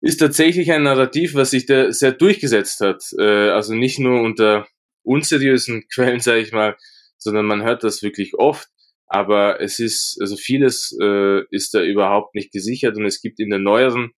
ist 0.00 0.18
tatsächlich 0.18 0.70
ein 0.72 0.84
Narrativ, 0.84 1.34
was 1.34 1.50
sich 1.50 1.66
da 1.66 1.92
sehr 1.92 2.12
durchgesetzt 2.12 2.80
hat. 2.80 3.02
Äh, 3.18 3.50
also 3.50 3.74
nicht 3.74 3.98
nur 3.98 4.20
unter 4.22 4.66
unseriösen 5.02 5.84
Quellen, 5.92 6.20
sage 6.20 6.40
ich 6.40 6.52
mal, 6.52 6.76
sondern 7.18 7.46
man 7.46 7.62
hört 7.62 7.84
das 7.84 8.02
wirklich 8.02 8.34
oft. 8.34 8.68
Aber 9.08 9.60
es 9.60 9.78
ist, 9.78 10.18
also 10.20 10.36
vieles 10.36 10.96
äh, 11.00 11.42
ist 11.50 11.74
da 11.74 11.82
überhaupt 11.82 12.34
nicht 12.34 12.52
gesichert 12.52 12.96
und 12.96 13.06
es 13.06 13.22
gibt 13.22 13.40
in 13.40 13.50
der 13.50 13.58
neueren 13.58 14.10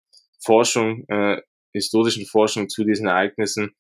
Forschung, 0.43 1.05
äh, 1.09 1.41
historischen 1.73 2.27
Forschung 2.27 2.69
zu 2.69 2.85
diesen 2.85 3.07
Ereignissen 3.07 3.77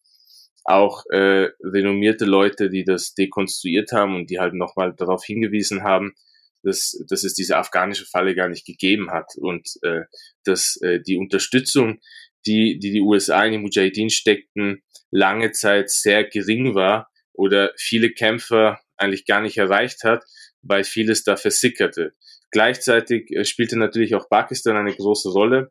auch 0.64 1.04
äh, 1.10 1.48
renommierte 1.64 2.26
Leute, 2.26 2.70
die 2.70 2.84
das 2.84 3.14
dekonstruiert 3.14 3.92
haben 3.92 4.14
und 4.14 4.30
die 4.30 4.38
halt 4.38 4.54
nochmal 4.54 4.94
darauf 4.94 5.24
hingewiesen 5.24 5.82
haben, 5.82 6.14
dass, 6.62 7.02
dass 7.08 7.24
es 7.24 7.34
diese 7.34 7.56
afghanische 7.56 8.06
Falle 8.06 8.34
gar 8.34 8.48
nicht 8.48 8.66
gegeben 8.66 9.10
hat 9.10 9.32
und 9.36 9.68
äh, 9.82 10.02
dass 10.44 10.76
äh, 10.82 11.00
die 11.00 11.16
Unterstützung, 11.16 12.00
die, 12.46 12.78
die 12.78 12.92
die 12.92 13.00
USA 13.00 13.44
in 13.44 13.52
die 13.52 13.58
Mujahideen 13.58 14.10
steckten, 14.10 14.82
lange 15.10 15.52
Zeit 15.52 15.90
sehr 15.90 16.24
gering 16.24 16.74
war 16.74 17.10
oder 17.32 17.72
viele 17.76 18.10
Kämpfer 18.10 18.78
eigentlich 18.96 19.26
gar 19.26 19.40
nicht 19.40 19.56
erreicht 19.56 20.04
hat, 20.04 20.22
weil 20.62 20.84
vieles 20.84 21.24
da 21.24 21.36
versickerte. 21.36 22.14
Gleichzeitig 22.50 23.30
äh, 23.30 23.44
spielte 23.44 23.78
natürlich 23.78 24.14
auch 24.14 24.28
Pakistan 24.28 24.76
eine 24.76 24.94
große 24.94 25.30
Rolle. 25.30 25.70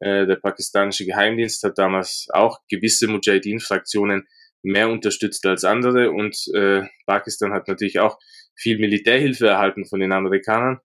Äh, 0.00 0.26
der 0.26 0.36
pakistanische 0.36 1.04
Geheimdienst 1.04 1.62
hat 1.64 1.78
damals 1.78 2.28
auch 2.32 2.60
gewisse 2.68 3.08
Mujahideen-Fraktionen 3.08 4.26
mehr 4.62 4.88
unterstützt 4.88 5.44
als 5.46 5.64
andere 5.64 6.12
und 6.12 6.36
äh, 6.54 6.82
Pakistan 7.06 7.52
hat 7.52 7.66
natürlich 7.66 7.98
auch 7.98 8.18
viel 8.54 8.78
Militärhilfe 8.78 9.48
erhalten 9.48 9.84
von 9.86 9.98
den 9.98 10.12
Amerikanern. 10.12 10.78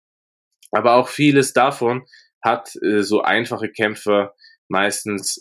Aber 0.70 0.94
auch 0.94 1.08
vieles 1.08 1.52
davon 1.52 2.04
hat 2.42 2.68
so 3.00 3.22
einfache 3.22 3.70
Kämpfer 3.70 4.34
meistens 4.68 5.40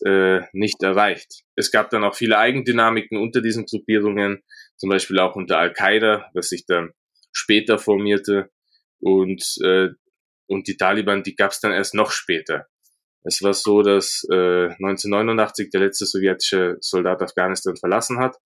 nicht 0.53 0.81
erreicht. 0.83 1.43
Es 1.55 1.71
gab 1.71 1.89
dann 1.89 2.03
auch 2.03 2.15
viele 2.15 2.37
Eigendynamiken 2.37 3.17
unter 3.17 3.41
diesen 3.41 3.65
Gruppierungen, 3.65 4.41
zum 4.77 4.89
Beispiel 4.89 5.19
auch 5.19 5.35
unter 5.35 5.57
Al-Qaida, 5.57 6.29
was 6.33 6.49
sich 6.49 6.65
dann 6.65 6.93
später 7.33 7.77
formierte 7.77 8.49
und, 8.99 9.43
äh, 9.63 9.89
und 10.47 10.67
die 10.67 10.77
Taliban, 10.77 11.23
die 11.23 11.35
gab 11.35 11.51
es 11.51 11.59
dann 11.59 11.73
erst 11.73 11.93
noch 11.93 12.11
später. 12.11 12.67
Es 13.25 13.41
war 13.41 13.53
so, 13.53 13.81
dass 13.81 14.25
äh, 14.31 14.67
1989 14.67 15.69
der 15.69 15.81
letzte 15.81 16.05
sowjetische 16.05 16.77
Soldat 16.79 17.21
Afghanistan 17.21 17.75
verlassen 17.75 18.19
hat 18.19 18.37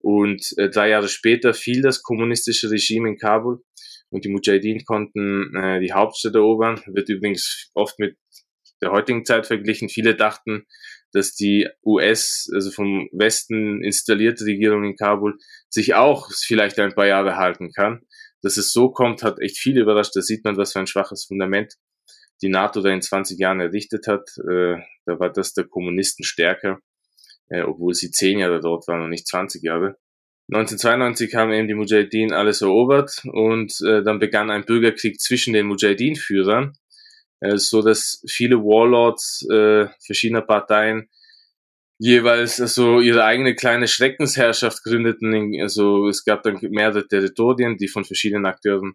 und 0.00 0.44
äh, 0.56 0.68
drei 0.68 0.90
Jahre 0.90 1.08
später 1.08 1.54
fiel 1.54 1.82
das 1.82 2.02
kommunistische 2.02 2.70
Regime 2.70 3.08
in 3.08 3.18
Kabul 3.18 3.62
und 4.10 4.24
die 4.24 4.28
Mujahideen 4.28 4.84
konnten 4.84 5.54
äh, 5.56 5.80
die 5.80 5.92
Hauptstadt 5.92 6.34
erobern. 6.34 6.80
Wird 6.86 7.08
übrigens 7.08 7.70
oft 7.74 7.98
mit 7.98 8.16
der 8.80 8.92
heutigen 8.92 9.24
Zeit 9.24 9.46
verglichen. 9.46 9.88
Viele 9.88 10.14
dachten, 10.14 10.66
dass 11.12 11.34
die 11.34 11.68
US, 11.84 12.48
also 12.54 12.70
vom 12.70 13.08
Westen 13.12 13.82
installierte 13.82 14.44
Regierung 14.44 14.84
in 14.84 14.96
Kabul, 14.96 15.36
sich 15.68 15.94
auch 15.94 16.28
vielleicht 16.32 16.78
ein 16.78 16.94
paar 16.94 17.06
Jahre 17.06 17.36
halten 17.36 17.72
kann. 17.72 18.02
Dass 18.42 18.56
es 18.56 18.72
so 18.72 18.90
kommt, 18.90 19.22
hat 19.22 19.40
echt 19.40 19.58
viele 19.58 19.80
überrascht. 19.80 20.14
Da 20.14 20.22
sieht 20.22 20.44
man, 20.44 20.56
was 20.56 20.72
für 20.72 20.80
ein 20.80 20.86
schwaches 20.86 21.24
Fundament 21.24 21.74
die 22.42 22.48
NATO 22.48 22.80
da 22.80 22.90
in 22.90 23.02
20 23.02 23.38
Jahren 23.38 23.60
errichtet 23.60 24.06
hat. 24.06 24.28
Äh, 24.38 24.76
da 25.06 25.18
war 25.18 25.32
das 25.32 25.54
der 25.54 25.64
Kommunisten 25.64 26.24
stärker, 26.24 26.78
äh, 27.48 27.62
obwohl 27.62 27.94
sie 27.94 28.10
10 28.10 28.38
Jahre 28.38 28.60
dort 28.60 28.86
waren 28.88 29.02
und 29.02 29.10
nicht 29.10 29.26
20 29.26 29.62
Jahre. 29.62 29.96
1992 30.50 31.34
haben 31.34 31.52
eben 31.52 31.68
die 31.68 31.74
Mujahideen 31.74 32.32
alles 32.32 32.62
erobert 32.62 33.22
und 33.24 33.74
äh, 33.86 34.02
dann 34.02 34.18
begann 34.18 34.50
ein 34.50 34.64
Bürgerkrieg 34.64 35.20
zwischen 35.20 35.52
den 35.52 35.66
Mujahideen-Führern 35.66 36.72
äh, 37.40 37.56
so 37.56 37.82
dass 37.82 38.22
viele 38.28 38.56
Warlords 38.56 39.46
äh, 39.50 39.86
verschiedener 40.04 40.42
Parteien 40.42 41.08
jeweils 41.98 42.60
also 42.60 43.00
ihre 43.00 43.24
eigene 43.24 43.54
kleine 43.54 43.88
Schreckensherrschaft 43.88 44.82
gründeten. 44.84 45.60
Also 45.60 46.08
es 46.08 46.24
gab 46.24 46.42
dann 46.42 46.58
mehrere 46.62 47.06
Territorien, 47.06 47.76
die 47.76 47.88
von 47.88 48.04
verschiedenen 48.04 48.46
Akteuren 48.46 48.94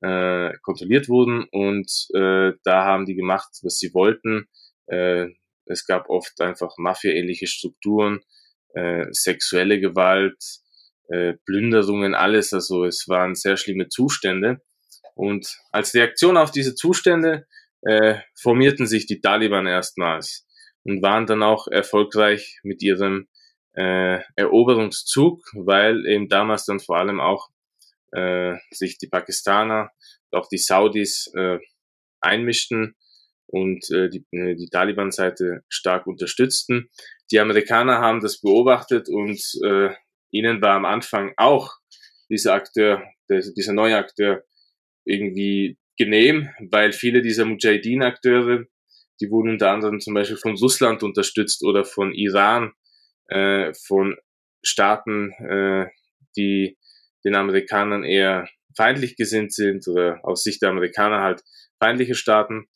äh, 0.00 0.52
kontrolliert 0.62 1.08
wurden 1.08 1.44
und 1.50 1.90
äh, 2.14 2.52
da 2.62 2.84
haben 2.84 3.04
die 3.04 3.16
gemacht, 3.16 3.48
was 3.62 3.78
sie 3.78 3.92
wollten. 3.94 4.48
Äh, 4.86 5.26
es 5.66 5.86
gab 5.86 6.08
oft 6.08 6.40
einfach 6.40 6.78
Mafia-ähnliche 6.78 7.46
Strukturen, 7.46 8.20
äh, 8.74 9.06
sexuelle 9.10 9.80
Gewalt, 9.80 10.42
äh, 11.08 11.34
Plünderungen, 11.44 12.14
alles. 12.14 12.52
Also 12.52 12.84
es 12.84 13.08
waren 13.08 13.34
sehr 13.34 13.56
schlimme 13.56 13.88
Zustände. 13.88 14.60
Und 15.14 15.58
als 15.72 15.94
Reaktion 15.94 16.36
auf 16.36 16.52
diese 16.52 16.74
Zustände 16.74 17.46
äh, 17.82 18.20
formierten 18.40 18.86
sich 18.86 19.06
die 19.06 19.20
Taliban 19.20 19.66
erstmals 19.66 20.47
und 20.84 21.02
waren 21.02 21.26
dann 21.26 21.42
auch 21.42 21.68
erfolgreich 21.68 22.58
mit 22.62 22.82
ihrem 22.82 23.28
äh, 23.74 24.20
Eroberungszug, 24.36 25.42
weil 25.54 26.06
eben 26.06 26.28
damals 26.28 26.64
dann 26.64 26.80
vor 26.80 26.96
allem 26.96 27.20
auch 27.20 27.48
äh, 28.12 28.54
sich 28.70 28.98
die 28.98 29.08
Pakistaner, 29.08 29.90
auch 30.32 30.48
die 30.48 30.58
Saudis 30.58 31.30
äh, 31.34 31.58
einmischten 32.20 32.96
und 33.46 33.90
äh, 33.90 34.08
die, 34.08 34.24
äh, 34.32 34.54
die 34.56 34.68
Taliban-Seite 34.70 35.62
stark 35.68 36.06
unterstützten. 36.06 36.90
Die 37.30 37.40
Amerikaner 37.40 37.98
haben 37.98 38.20
das 38.20 38.40
beobachtet 38.40 39.08
und 39.08 39.40
äh, 39.64 39.90
ihnen 40.30 40.60
war 40.60 40.74
am 40.74 40.84
Anfang 40.84 41.32
auch 41.36 41.72
dieser 42.30 42.54
Akteur, 42.54 43.02
der, 43.28 43.40
dieser 43.56 43.72
neue 43.72 43.96
Akteur 43.96 44.44
irgendwie 45.04 45.78
genehm, 45.96 46.50
weil 46.70 46.92
viele 46.92 47.22
dieser 47.22 47.44
Mujahideen-Akteure 47.44 48.64
die 49.20 49.30
wurden 49.30 49.50
unter 49.50 49.70
anderem 49.70 50.00
zum 50.00 50.14
Beispiel 50.14 50.36
von 50.36 50.56
Russland 50.56 51.02
unterstützt 51.02 51.64
oder 51.64 51.84
von 51.84 52.12
Iran, 52.12 52.72
äh, 53.28 53.72
von 53.86 54.16
Staaten, 54.62 55.32
äh, 55.32 55.86
die 56.36 56.78
den 57.24 57.34
Amerikanern 57.34 58.04
eher 58.04 58.48
feindlich 58.76 59.16
gesinnt 59.16 59.52
sind 59.52 59.86
oder 59.88 60.20
aus 60.22 60.42
Sicht 60.44 60.62
der 60.62 60.70
Amerikaner 60.70 61.20
halt 61.20 61.42
feindliche 61.78 62.14
Staaten. 62.14 62.66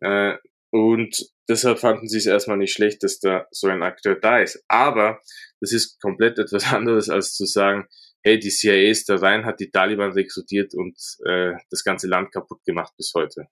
Äh, 0.00 0.36
und 0.70 1.26
deshalb 1.48 1.78
fanden 1.78 2.08
sie 2.08 2.18
es 2.18 2.26
erstmal 2.26 2.56
nicht 2.56 2.72
schlecht, 2.72 3.02
dass 3.04 3.20
da 3.20 3.46
so 3.50 3.68
ein 3.68 3.82
Akteur 3.82 4.16
da 4.16 4.40
ist. 4.40 4.64
Aber 4.66 5.20
das 5.60 5.72
ist 5.72 6.00
komplett 6.00 6.38
etwas 6.40 6.72
anderes, 6.72 7.08
als 7.08 7.34
zu 7.34 7.46
sagen, 7.46 7.86
hey, 8.24 8.38
die 8.38 8.50
CIA 8.50 8.90
ist 8.90 9.08
da 9.08 9.16
rein, 9.16 9.44
hat 9.44 9.60
die 9.60 9.70
Taliban 9.70 10.12
rekrutiert 10.12 10.74
und 10.74 10.96
äh, 11.26 11.52
das 11.70 11.84
ganze 11.84 12.08
Land 12.08 12.32
kaputt 12.32 12.64
gemacht 12.64 12.92
bis 12.96 13.12
heute. 13.14 13.46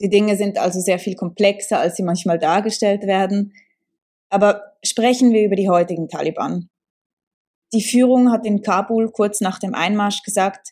Die 0.00 0.08
Dinge 0.08 0.36
sind 0.36 0.58
also 0.58 0.80
sehr 0.80 0.98
viel 0.98 1.14
komplexer, 1.14 1.78
als 1.78 1.96
sie 1.96 2.02
manchmal 2.02 2.38
dargestellt 2.38 3.02
werden. 3.02 3.52
Aber 4.30 4.72
sprechen 4.84 5.32
wir 5.32 5.44
über 5.44 5.56
die 5.56 5.68
heutigen 5.68 6.08
Taliban. 6.08 6.70
Die 7.72 7.82
Führung 7.82 8.32
hat 8.32 8.46
in 8.46 8.62
Kabul 8.62 9.10
kurz 9.12 9.40
nach 9.40 9.58
dem 9.58 9.74
Einmarsch 9.74 10.22
gesagt, 10.22 10.70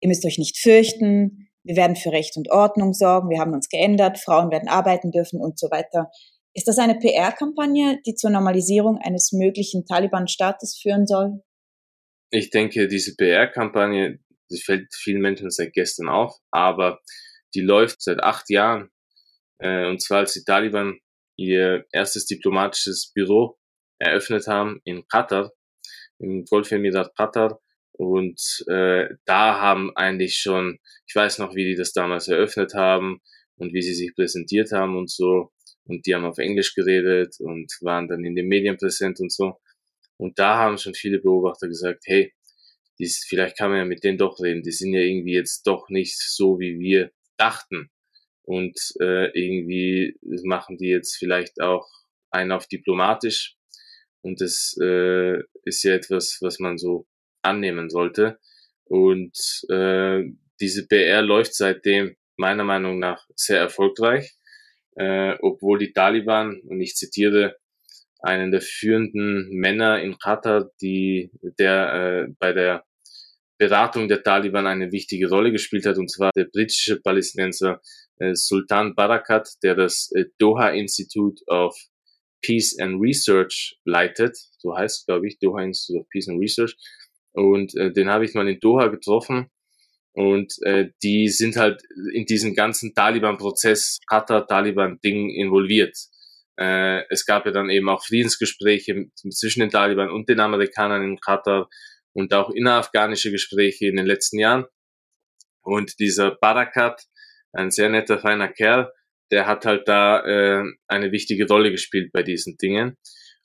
ihr 0.00 0.08
müsst 0.08 0.24
euch 0.24 0.38
nicht 0.38 0.58
fürchten, 0.58 1.48
wir 1.64 1.76
werden 1.76 1.96
für 1.96 2.10
Recht 2.10 2.36
und 2.36 2.50
Ordnung 2.50 2.92
sorgen, 2.92 3.30
wir 3.30 3.38
haben 3.38 3.52
uns 3.52 3.68
geändert, 3.68 4.18
Frauen 4.18 4.50
werden 4.50 4.68
arbeiten 4.68 5.10
dürfen 5.10 5.40
und 5.40 5.58
so 5.58 5.70
weiter. 5.70 6.10
Ist 6.54 6.68
das 6.68 6.78
eine 6.78 6.98
PR-Kampagne, 6.98 8.00
die 8.06 8.14
zur 8.14 8.30
Normalisierung 8.30 8.98
eines 8.98 9.32
möglichen 9.32 9.86
Taliban-Staates 9.86 10.78
führen 10.80 11.06
soll? 11.06 11.42
Ich 12.30 12.50
denke, 12.50 12.88
diese 12.88 13.14
PR-Kampagne, 13.14 14.18
die 14.50 14.60
fällt 14.60 14.94
vielen 14.94 15.20
Menschen 15.20 15.50
seit 15.50 15.72
gestern 15.72 16.08
auf, 16.08 16.36
aber 16.50 17.00
die 17.54 17.60
läuft 17.60 18.02
seit 18.02 18.22
acht 18.22 18.50
Jahren. 18.50 18.90
Äh, 19.58 19.86
und 19.88 20.02
zwar 20.02 20.18
als 20.18 20.32
die 20.34 20.44
Taliban 20.44 20.98
ihr 21.36 21.86
erstes 21.92 22.26
diplomatisches 22.26 23.12
Büro 23.14 23.58
eröffnet 23.98 24.46
haben 24.46 24.80
in 24.84 25.06
Katar, 25.08 25.52
im 26.18 26.44
Golfemirat 26.44 27.14
Katar. 27.16 27.60
Und 27.92 28.64
äh, 28.68 29.08
da 29.24 29.60
haben 29.60 29.94
eigentlich 29.96 30.38
schon, 30.38 30.78
ich 31.06 31.14
weiß 31.14 31.38
noch, 31.38 31.54
wie 31.54 31.64
die 31.64 31.76
das 31.76 31.92
damals 31.92 32.28
eröffnet 32.28 32.74
haben 32.74 33.20
und 33.56 33.72
wie 33.72 33.82
sie 33.82 33.94
sich 33.94 34.14
präsentiert 34.14 34.72
haben 34.72 34.96
und 34.96 35.10
so. 35.10 35.52
Und 35.84 36.06
die 36.06 36.14
haben 36.14 36.24
auf 36.24 36.38
Englisch 36.38 36.74
geredet 36.74 37.36
und 37.40 37.70
waren 37.80 38.08
dann 38.08 38.24
in 38.24 38.34
den 38.34 38.48
Medien 38.48 38.76
präsent 38.76 39.20
und 39.20 39.32
so. 39.32 39.58
Und 40.16 40.38
da 40.38 40.56
haben 40.56 40.78
schon 40.78 40.94
viele 40.94 41.18
Beobachter 41.18 41.68
gesagt, 41.68 42.04
hey, 42.06 42.32
dies, 42.98 43.24
vielleicht 43.28 43.58
kann 43.58 43.70
man 43.70 43.78
ja 43.78 43.84
mit 43.84 44.04
denen 44.04 44.18
doch 44.18 44.40
reden. 44.40 44.62
Die 44.62 44.70
sind 44.70 44.92
ja 44.92 45.00
irgendwie 45.00 45.34
jetzt 45.34 45.66
doch 45.66 45.88
nicht 45.88 46.18
so, 46.18 46.58
wie 46.60 46.78
wir 46.78 47.10
dachten. 47.42 47.90
Und 48.44 48.76
äh, 49.00 49.30
irgendwie 49.38 50.16
machen 50.44 50.76
die 50.76 50.88
jetzt 50.88 51.16
vielleicht 51.16 51.60
auch 51.60 51.88
einen 52.30 52.52
auf 52.52 52.66
diplomatisch. 52.66 53.56
Und 54.22 54.40
das 54.40 54.76
äh, 54.80 55.38
ist 55.64 55.82
ja 55.82 55.94
etwas, 55.94 56.38
was 56.40 56.58
man 56.58 56.78
so 56.78 57.06
annehmen 57.42 57.90
sollte. 57.90 58.38
Und 58.84 59.36
äh, 59.68 60.24
diese 60.60 60.86
PR 60.86 61.22
läuft 61.22 61.54
seitdem 61.54 62.16
meiner 62.36 62.64
Meinung 62.64 62.98
nach 62.98 63.26
sehr 63.34 63.58
erfolgreich, 63.58 64.34
äh, 64.96 65.34
obwohl 65.40 65.78
die 65.78 65.92
Taliban, 65.92 66.60
und 66.60 66.80
ich 66.80 66.94
zitiere 66.94 67.56
einen 68.20 68.52
der 68.52 68.60
führenden 68.60 69.48
Männer 69.50 70.00
in 70.00 70.18
Katar, 70.18 70.70
die 70.80 71.32
der 71.58 72.26
äh, 72.28 72.32
bei 72.38 72.52
der 72.52 72.84
Beratung 73.62 74.08
der 74.08 74.24
Taliban 74.24 74.66
eine 74.66 74.90
wichtige 74.90 75.28
Rolle 75.28 75.52
gespielt 75.52 75.86
hat, 75.86 75.96
und 75.96 76.10
zwar 76.10 76.32
der 76.34 76.46
britische 76.46 77.00
Palästinenser 77.00 77.80
äh, 78.18 78.34
Sultan 78.34 78.96
Barakat, 78.96 79.48
der 79.62 79.76
das 79.76 80.10
äh, 80.16 80.24
Doha 80.38 80.70
Institute 80.70 81.40
of 81.46 81.76
Peace 82.44 82.76
and 82.80 83.00
Research 83.00 83.78
leitet, 83.84 84.36
so 84.58 84.76
heißt 84.76 85.06
glaube 85.06 85.28
ich, 85.28 85.38
Doha 85.38 85.62
Institute 85.62 86.00
of 86.00 86.08
Peace 86.08 86.28
and 86.28 86.40
Research. 86.40 86.74
Und 87.34 87.76
äh, 87.76 87.92
den 87.92 88.08
habe 88.10 88.24
ich 88.24 88.34
mal 88.34 88.48
in 88.48 88.58
Doha 88.58 88.88
getroffen. 88.88 89.46
Und 90.12 90.52
äh, 90.62 90.90
die 91.04 91.28
sind 91.28 91.56
halt 91.56 91.80
in 92.12 92.26
diesem 92.26 92.54
ganzen 92.54 92.94
Taliban-Prozess, 92.94 94.00
Qatar-Taliban-Ding 94.08 95.30
involviert. 95.30 95.96
Äh, 96.58 97.04
es 97.10 97.24
gab 97.24 97.46
ja 97.46 97.52
dann 97.52 97.70
eben 97.70 97.88
auch 97.88 98.04
Friedensgespräche 98.04 99.06
zwischen 99.30 99.60
den 99.60 99.70
Taliban 99.70 100.10
und 100.10 100.28
den 100.28 100.40
Amerikanern 100.40 101.02
in 101.04 101.20
Katar 101.20 101.68
und 102.14 102.34
auch 102.34 102.50
innerafghanische 102.50 103.30
Gespräche 103.30 103.86
in 103.86 103.96
den 103.96 104.04
letzten 104.06 104.38
Jahren. 104.38 104.66
Und 105.62 105.98
dieser 105.98 106.36
Barakat, 106.36 107.06
ein 107.52 107.70
sehr 107.70 107.88
netter, 107.88 108.18
feiner 108.18 108.48
Kerl, 108.48 108.92
der 109.30 109.46
hat 109.46 109.64
halt 109.64 109.88
da 109.88 110.20
äh, 110.24 110.62
eine 110.88 111.12
wichtige 111.12 111.46
Rolle 111.46 111.70
gespielt 111.70 112.12
bei 112.12 112.22
diesen 112.22 112.58
Dingen. 112.58 112.98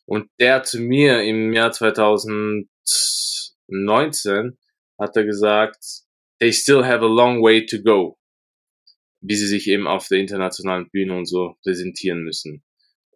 Und 0.06 0.30
der 0.40 0.64
zu 0.64 0.80
mir 0.80 1.22
im 1.24 1.54
Jahr 1.54 1.72
2019 1.72 4.58
hat 5.00 5.16
er 5.16 5.26
gesagt, 5.26 5.78
they 6.40 6.52
still 6.52 6.84
have 6.86 7.04
a 7.04 7.08
long 7.08 7.44
way 7.44 7.66
to 7.66 7.82
go, 7.82 8.18
wie 9.22 9.36
sie 9.36 9.48
sich 9.48 9.68
eben 9.68 9.88
auf 9.88 10.08
der 10.08 10.20
internationalen 10.20 10.90
Bühne 10.90 11.16
und 11.16 11.26
so 11.26 11.56
präsentieren 11.64 12.24
müssen 12.24 12.64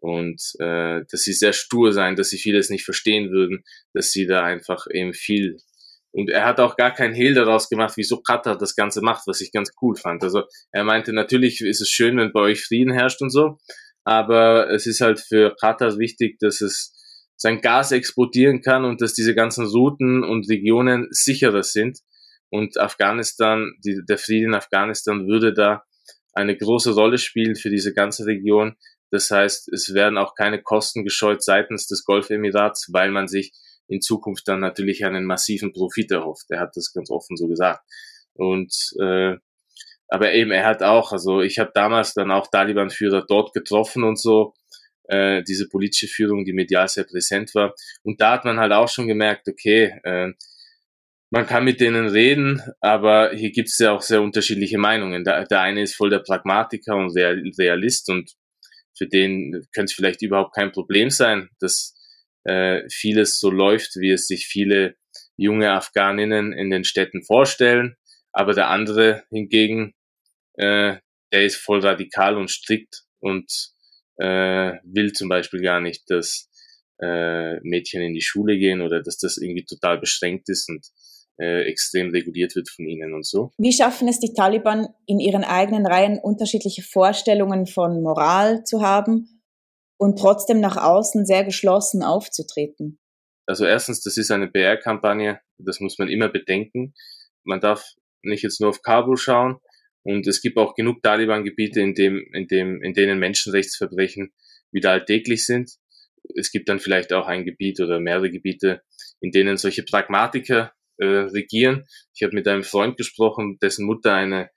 und 0.01 0.41
äh, 0.59 1.01
dass 1.09 1.21
sie 1.21 1.33
sehr 1.33 1.53
stur 1.53 1.93
sein, 1.93 2.15
dass 2.15 2.29
sie 2.29 2.37
vieles 2.37 2.69
nicht 2.69 2.83
verstehen 2.83 3.31
würden, 3.31 3.63
dass 3.93 4.11
sie 4.11 4.27
da 4.27 4.43
einfach 4.43 4.85
eben 4.91 5.13
viel 5.13 5.57
und 6.13 6.29
er 6.29 6.45
hat 6.45 6.59
auch 6.59 6.75
gar 6.75 6.93
keinen 6.93 7.13
Hehl 7.13 7.33
daraus 7.33 7.69
gemacht, 7.69 7.93
wieso 7.95 8.21
Katar 8.21 8.57
das 8.57 8.75
Ganze 8.75 9.01
macht, 9.01 9.27
was 9.27 9.39
ich 9.41 9.51
ganz 9.51 9.71
cool 9.81 9.95
fand. 9.95 10.23
Also 10.23 10.43
er 10.71 10.83
meinte, 10.83 11.13
natürlich 11.13 11.61
ist 11.61 11.81
es 11.81 11.89
schön, 11.89 12.17
wenn 12.17 12.33
bei 12.33 12.41
euch 12.41 12.63
Frieden 12.63 12.93
herrscht 12.93 13.21
und 13.21 13.29
so, 13.29 13.59
aber 14.03 14.69
es 14.69 14.87
ist 14.87 15.01
halt 15.01 15.21
für 15.21 15.55
Katar 15.55 15.97
wichtig, 15.97 16.37
dass 16.39 16.61
es 16.61 16.93
sein 17.37 17.61
Gas 17.61 17.91
exportieren 17.91 18.61
kann 18.61 18.83
und 18.83 19.01
dass 19.01 19.13
diese 19.13 19.33
ganzen 19.33 19.65
Routen 19.65 20.23
und 20.23 20.49
Regionen 20.49 21.07
sicherer 21.11 21.63
sind. 21.63 21.99
Und 22.49 22.77
Afghanistan, 22.77 23.71
die, 23.83 24.01
der 24.07 24.17
Frieden 24.17 24.49
in 24.49 24.55
Afghanistan 24.55 25.27
würde 25.27 25.53
da 25.53 25.83
eine 26.33 26.55
große 26.55 26.91
Rolle 26.91 27.17
spielen 27.17 27.55
für 27.55 27.69
diese 27.69 27.93
ganze 27.93 28.25
Region, 28.25 28.75
das 29.11 29.29
heißt, 29.29 29.71
es 29.73 29.93
werden 29.93 30.17
auch 30.17 30.35
keine 30.35 30.61
Kosten 30.61 31.03
gescheut 31.03 31.43
seitens 31.43 31.87
des 31.87 32.05
Golfemirats, 32.05 32.89
weil 32.91 33.11
man 33.11 33.27
sich 33.27 33.53
in 33.87 34.01
Zukunft 34.01 34.47
dann 34.47 34.61
natürlich 34.61 35.05
einen 35.05 35.25
massiven 35.25 35.73
Profit 35.73 36.11
erhofft. 36.11 36.45
Er 36.49 36.61
hat 36.61 36.75
das 36.75 36.93
ganz 36.93 37.11
offen 37.11 37.35
so 37.35 37.47
gesagt. 37.47 37.83
Und 38.33 38.73
äh, 38.99 39.35
aber 40.07 40.33
eben, 40.33 40.51
er 40.51 40.65
hat 40.65 40.83
auch, 40.83 41.13
also 41.13 41.41
ich 41.41 41.57
habe 41.57 41.71
damals 41.73 42.13
dann 42.13 42.31
auch 42.31 42.47
Taliban-Führer 42.47 43.25
dort 43.27 43.53
getroffen 43.53 44.03
und 44.03 44.19
so, 44.19 44.53
äh, 45.05 45.41
diese 45.43 45.69
politische 45.69 46.07
Führung, 46.07 46.43
die 46.43 46.53
medial 46.53 46.87
sehr 46.89 47.05
präsent 47.05 47.55
war. 47.55 47.73
Und 48.03 48.19
da 48.19 48.33
hat 48.33 48.45
man 48.45 48.59
halt 48.59 48.73
auch 48.73 48.89
schon 48.89 49.07
gemerkt, 49.07 49.47
okay, 49.47 49.93
äh, 50.03 50.33
man 51.29 51.45
kann 51.47 51.63
mit 51.63 51.79
denen 51.79 52.09
reden, 52.09 52.61
aber 52.81 53.31
hier 53.33 53.51
gibt 53.51 53.69
es 53.69 53.79
ja 53.79 53.93
auch 53.93 54.01
sehr 54.01 54.21
unterschiedliche 54.21 54.77
Meinungen. 54.77 55.23
Der, 55.23 55.45
der 55.45 55.61
eine 55.61 55.81
ist 55.81 55.95
voll 55.95 56.09
der 56.09 56.19
Pragmatiker 56.19 56.95
und 56.95 57.15
Realist 57.15 58.09
und 58.09 58.33
für 59.01 59.07
den 59.07 59.65
könnte 59.73 59.85
es 59.85 59.93
vielleicht 59.93 60.21
überhaupt 60.21 60.53
kein 60.53 60.71
Problem 60.71 61.09
sein, 61.09 61.49
dass 61.59 61.97
äh, 62.43 62.87
vieles 62.87 63.39
so 63.39 63.49
läuft, 63.49 63.95
wie 63.95 64.11
es 64.11 64.27
sich 64.27 64.45
viele 64.45 64.95
junge 65.37 65.71
Afghaninnen 65.71 66.53
in 66.53 66.69
den 66.69 66.83
Städten 66.83 67.23
vorstellen. 67.23 67.95
Aber 68.31 68.53
der 68.53 68.67
andere 68.67 69.23
hingegen, 69.31 69.95
äh, 70.53 70.97
der 71.31 71.45
ist 71.45 71.55
voll 71.55 71.79
radikal 71.79 72.37
und 72.37 72.51
strikt 72.51 73.05
und 73.19 73.51
äh, 74.17 74.73
will 74.83 75.13
zum 75.13 75.29
Beispiel 75.29 75.61
gar 75.61 75.81
nicht, 75.81 76.03
dass 76.11 76.47
äh, 77.01 77.59
Mädchen 77.61 78.03
in 78.03 78.13
die 78.13 78.21
Schule 78.21 78.55
gehen 78.59 78.81
oder 78.81 79.01
dass 79.01 79.17
das 79.17 79.37
irgendwie 79.37 79.65
total 79.65 79.97
beschränkt 79.97 80.47
ist 80.47 80.69
und 80.69 80.85
äh, 81.41 81.63
extrem 81.63 82.11
reguliert 82.11 82.55
wird 82.55 82.69
von 82.69 82.85
ihnen 82.85 83.15
und 83.15 83.25
so. 83.25 83.51
Wie 83.57 83.73
schaffen 83.73 84.07
es 84.07 84.19
die 84.19 84.33
Taliban 84.33 84.89
in 85.07 85.19
ihren 85.19 85.43
eigenen 85.43 85.87
Reihen 85.87 86.19
unterschiedliche 86.19 86.83
Vorstellungen 86.83 87.65
von 87.65 88.03
Moral 88.03 88.63
zu 88.63 88.81
haben 88.81 89.41
und 89.97 90.19
trotzdem 90.19 90.59
nach 90.59 90.77
außen 90.77 91.25
sehr 91.25 91.43
geschlossen 91.43 92.03
aufzutreten? 92.03 92.99
Also 93.47 93.65
erstens, 93.65 94.01
das 94.01 94.17
ist 94.17 94.29
eine 94.29 94.49
PR-Kampagne, 94.49 95.39
das 95.57 95.79
muss 95.79 95.97
man 95.97 96.09
immer 96.09 96.29
bedenken. 96.29 96.93
Man 97.43 97.59
darf 97.59 97.85
nicht 98.21 98.43
jetzt 98.43 98.61
nur 98.61 98.69
auf 98.69 98.83
Kabul 98.83 99.17
schauen 99.17 99.57
und 100.03 100.27
es 100.27 100.41
gibt 100.41 100.57
auch 100.57 100.75
genug 100.75 101.01
Taliban-Gebiete, 101.01 101.81
in, 101.81 101.95
dem, 101.95 102.23
in, 102.33 102.47
dem, 102.47 102.83
in 102.83 102.93
denen 102.93 103.17
Menschenrechtsverbrechen 103.17 104.31
wieder 104.71 104.91
alltäglich 104.91 105.47
sind. 105.47 105.71
Es 106.35 106.51
gibt 106.51 106.69
dann 106.69 106.79
vielleicht 106.79 107.13
auch 107.13 107.25
ein 107.25 107.45
Gebiet 107.45 107.79
oder 107.79 107.99
mehrere 107.99 108.29
Gebiete, 108.29 108.83
in 109.21 109.31
denen 109.31 109.57
solche 109.57 109.81
Pragmatiker 109.81 110.71
äh, 111.01 111.05
regieren. 111.05 111.85
Ich 112.13 112.23
habe 112.23 112.35
mit 112.35 112.47
einem 112.47 112.63
Freund 112.63 112.95
gesprochen, 112.95 113.57
dessen 113.61 113.85
Mutter 113.85 114.13
eine 114.13 114.49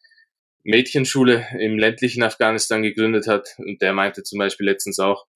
Mädchenschule 0.62 1.46
im 1.58 1.78
ländlichen 1.78 2.22
Afghanistan 2.22 2.82
gegründet 2.82 3.26
hat 3.26 3.48
und 3.58 3.80
der 3.82 3.92
meinte 3.92 4.22
zum 4.22 4.38
Beispiel 4.38 4.66
letztens 4.66 4.98
auch, 4.98 5.26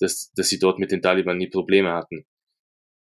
dass, 0.00 0.32
dass 0.34 0.48
sie 0.48 0.58
dort 0.58 0.78
mit 0.78 0.90
den 0.90 1.02
Taliban 1.02 1.38
nie 1.38 1.48
Probleme 1.48 1.92
hatten. 1.92 2.24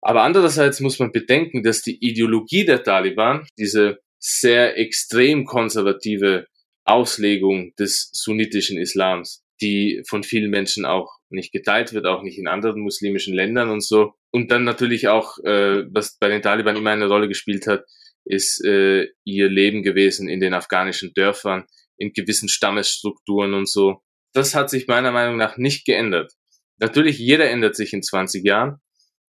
Aber 0.01 0.23
andererseits 0.23 0.79
muss 0.79 0.99
man 0.99 1.11
bedenken, 1.11 1.63
dass 1.63 1.81
die 1.81 1.97
Ideologie 2.03 2.65
der 2.65 2.83
Taliban, 2.83 3.47
diese 3.57 3.99
sehr 4.19 4.77
extrem 4.77 5.45
konservative 5.45 6.47
Auslegung 6.85 7.73
des 7.77 8.09
sunnitischen 8.11 8.77
Islams, 8.77 9.43
die 9.61 10.03
von 10.07 10.23
vielen 10.23 10.49
Menschen 10.49 10.85
auch 10.85 11.20
nicht 11.31 11.51
geteilt 11.51 11.93
wird, 11.93 12.05
auch 12.05 12.23
nicht 12.23 12.37
in 12.37 12.47
anderen 12.47 12.81
muslimischen 12.81 13.33
Ländern 13.33 13.69
und 13.69 13.83
so. 13.83 14.13
Und 14.31 14.51
dann 14.51 14.63
natürlich 14.63 15.07
auch, 15.07 15.37
äh, 15.43 15.83
was 15.91 16.17
bei 16.17 16.29
den 16.29 16.41
Taliban 16.41 16.75
immer 16.75 16.91
eine 16.91 17.07
Rolle 17.07 17.27
gespielt 17.27 17.67
hat, 17.67 17.83
ist 18.25 18.63
äh, 18.65 19.07
ihr 19.23 19.49
Leben 19.49 19.83
gewesen 19.83 20.29
in 20.29 20.39
den 20.39 20.53
afghanischen 20.53 21.13
Dörfern, 21.13 21.65
in 21.97 22.13
gewissen 22.13 22.49
Stammesstrukturen 22.49 23.53
und 23.53 23.69
so. 23.69 24.01
Das 24.33 24.55
hat 24.55 24.69
sich 24.69 24.87
meiner 24.87 25.11
Meinung 25.11 25.37
nach 25.37 25.57
nicht 25.57 25.85
geändert. 25.85 26.33
Natürlich, 26.77 27.19
jeder 27.19 27.49
ändert 27.49 27.75
sich 27.75 27.93
in 27.93 28.01
20 28.01 28.43
Jahren. 28.43 28.77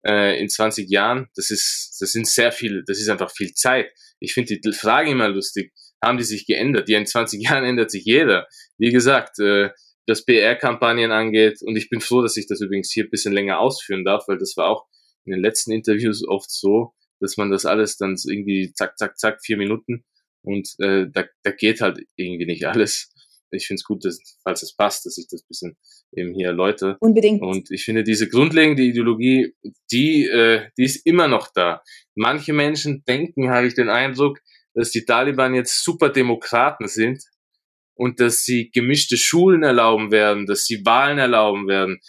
Äh, 0.06 0.40
in 0.40 0.48
20 0.48 0.90
Jahren, 0.90 1.28
das 1.34 1.50
ist, 1.50 1.96
das 2.00 2.12
sind 2.12 2.26
sehr 2.26 2.52
viel, 2.52 2.84
das 2.86 2.98
ist 2.98 3.08
einfach 3.08 3.30
viel 3.30 3.52
Zeit. 3.54 3.90
Ich 4.20 4.34
finde 4.34 4.58
die 4.58 4.72
Frage 4.72 5.10
immer 5.10 5.28
lustig. 5.28 5.72
Haben 6.02 6.18
die 6.18 6.24
sich 6.24 6.46
geändert? 6.46 6.88
Ja, 6.88 6.98
in 6.98 7.06
20 7.06 7.42
Jahren 7.48 7.64
ändert 7.64 7.90
sich 7.90 8.04
jeder. 8.04 8.46
Wie 8.78 8.90
gesagt, 8.90 9.38
äh, 9.38 9.70
das 10.08 10.24
PR-Kampagnen 10.24 11.12
angeht. 11.12 11.60
Und 11.62 11.76
ich 11.76 11.90
bin 11.90 12.00
froh, 12.00 12.22
dass 12.22 12.36
ich 12.36 12.46
das 12.48 12.60
übrigens 12.60 12.90
hier 12.90 13.04
ein 13.04 13.10
bisschen 13.10 13.34
länger 13.34 13.60
ausführen 13.60 14.04
darf, 14.04 14.26
weil 14.26 14.38
das 14.38 14.56
war 14.56 14.68
auch 14.68 14.86
in 15.24 15.32
den 15.32 15.40
letzten 15.40 15.70
Interviews 15.70 16.26
oft 16.26 16.50
so, 16.50 16.94
dass 17.20 17.36
man 17.36 17.50
das 17.50 17.66
alles 17.66 17.98
dann 17.98 18.16
irgendwie 18.26 18.72
zack, 18.72 18.96
zack, 18.98 19.18
zack, 19.18 19.40
vier 19.44 19.58
Minuten 19.58 20.04
und 20.42 20.68
äh, 20.78 21.06
da, 21.12 21.24
da 21.42 21.50
geht 21.50 21.82
halt 21.82 22.00
irgendwie 22.16 22.46
nicht 22.46 22.64
alles. 22.66 23.12
Ich 23.50 23.66
finde 23.66 23.80
es 23.80 23.84
gut, 23.84 24.04
dass, 24.04 24.18
falls 24.42 24.62
es 24.62 24.74
passt, 24.74 25.04
dass 25.04 25.18
ich 25.18 25.26
das 25.30 25.42
bisschen 25.42 25.76
eben 26.14 26.34
hier 26.34 26.48
erläutere. 26.48 26.96
Unbedingt. 27.00 27.42
Und 27.42 27.70
ich 27.70 27.84
finde, 27.84 28.04
diese 28.04 28.28
grundlegende 28.28 28.82
Ideologie, 28.82 29.54
die, 29.90 30.24
äh, 30.24 30.68
die 30.78 30.84
ist 30.84 31.04
immer 31.06 31.28
noch 31.28 31.48
da. 31.52 31.82
Manche 32.14 32.52
Menschen 32.52 33.04
denken, 33.06 33.50
habe 33.50 33.66
ich 33.66 33.74
den 33.74 33.88
Eindruck, 33.88 34.38
dass 34.74 34.90
die 34.90 35.04
Taliban 35.04 35.54
jetzt 35.54 35.82
super 35.82 36.10
Demokraten 36.10 36.88
sind 36.88 37.22
und 37.98 38.20
dass 38.20 38.44
sie 38.44 38.70
gemischte 38.70 39.16
Schulen 39.16 39.64
erlauben 39.64 40.12
werden, 40.12 40.46
dass 40.46 40.64
sie 40.64 40.86
Wahlen 40.86 41.18
erlauben 41.18 41.66
werden, 41.66 42.00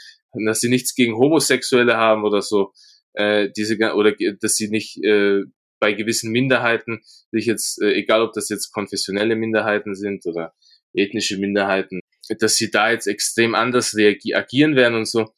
dass 0.45 0.62
sie 0.62 0.69
nichts 0.69 0.93
gegen 0.93 1.15
Homosexuelle 1.15 1.97
haben 1.97 2.23
oder 2.23 2.43
so 2.43 2.71
äh, 3.13 3.49
diese 3.58 3.75
oder 3.95 4.13
dass 4.39 4.56
sie 4.56 4.69
nicht 4.69 5.04
äh, 5.04 5.41
bei 5.80 5.93
gewissen 5.93 6.32
Minderheiten 6.32 7.02
sich 7.32 7.47
jetzt, 7.47 7.82
äh, 7.82 7.93
egal 7.93 8.21
ob 8.21 8.34
das 8.34 8.49
jetzt 8.49 8.71
konfessionelle 8.71 9.36
Minderheiten 9.36 9.95
sind 9.95 10.28
oder 10.28 10.54
ethnische 10.93 11.38
Minderheiten, 11.38 12.02
dass 12.38 12.56
sie 12.56 12.69
da 12.69 12.91
jetzt 12.91 13.08
extrem 13.08 13.56
anders 13.56 13.95
reagieren 13.95 14.75
werden 14.75 14.95
und 14.95 15.08
so. 15.08 15.34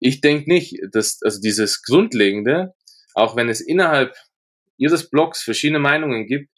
Ich 0.00 0.20
denke 0.20 0.50
nicht, 0.50 0.76
dass 0.90 1.20
also 1.22 1.40
dieses 1.40 1.82
Grundlegende, 1.82 2.74
auch 3.14 3.36
wenn 3.36 3.48
es 3.48 3.60
innerhalb 3.60 4.16
ihres 4.76 5.08
Blogs 5.08 5.40
verschiedene 5.40 5.78
Meinungen 5.78 6.26
gibt, 6.26 6.50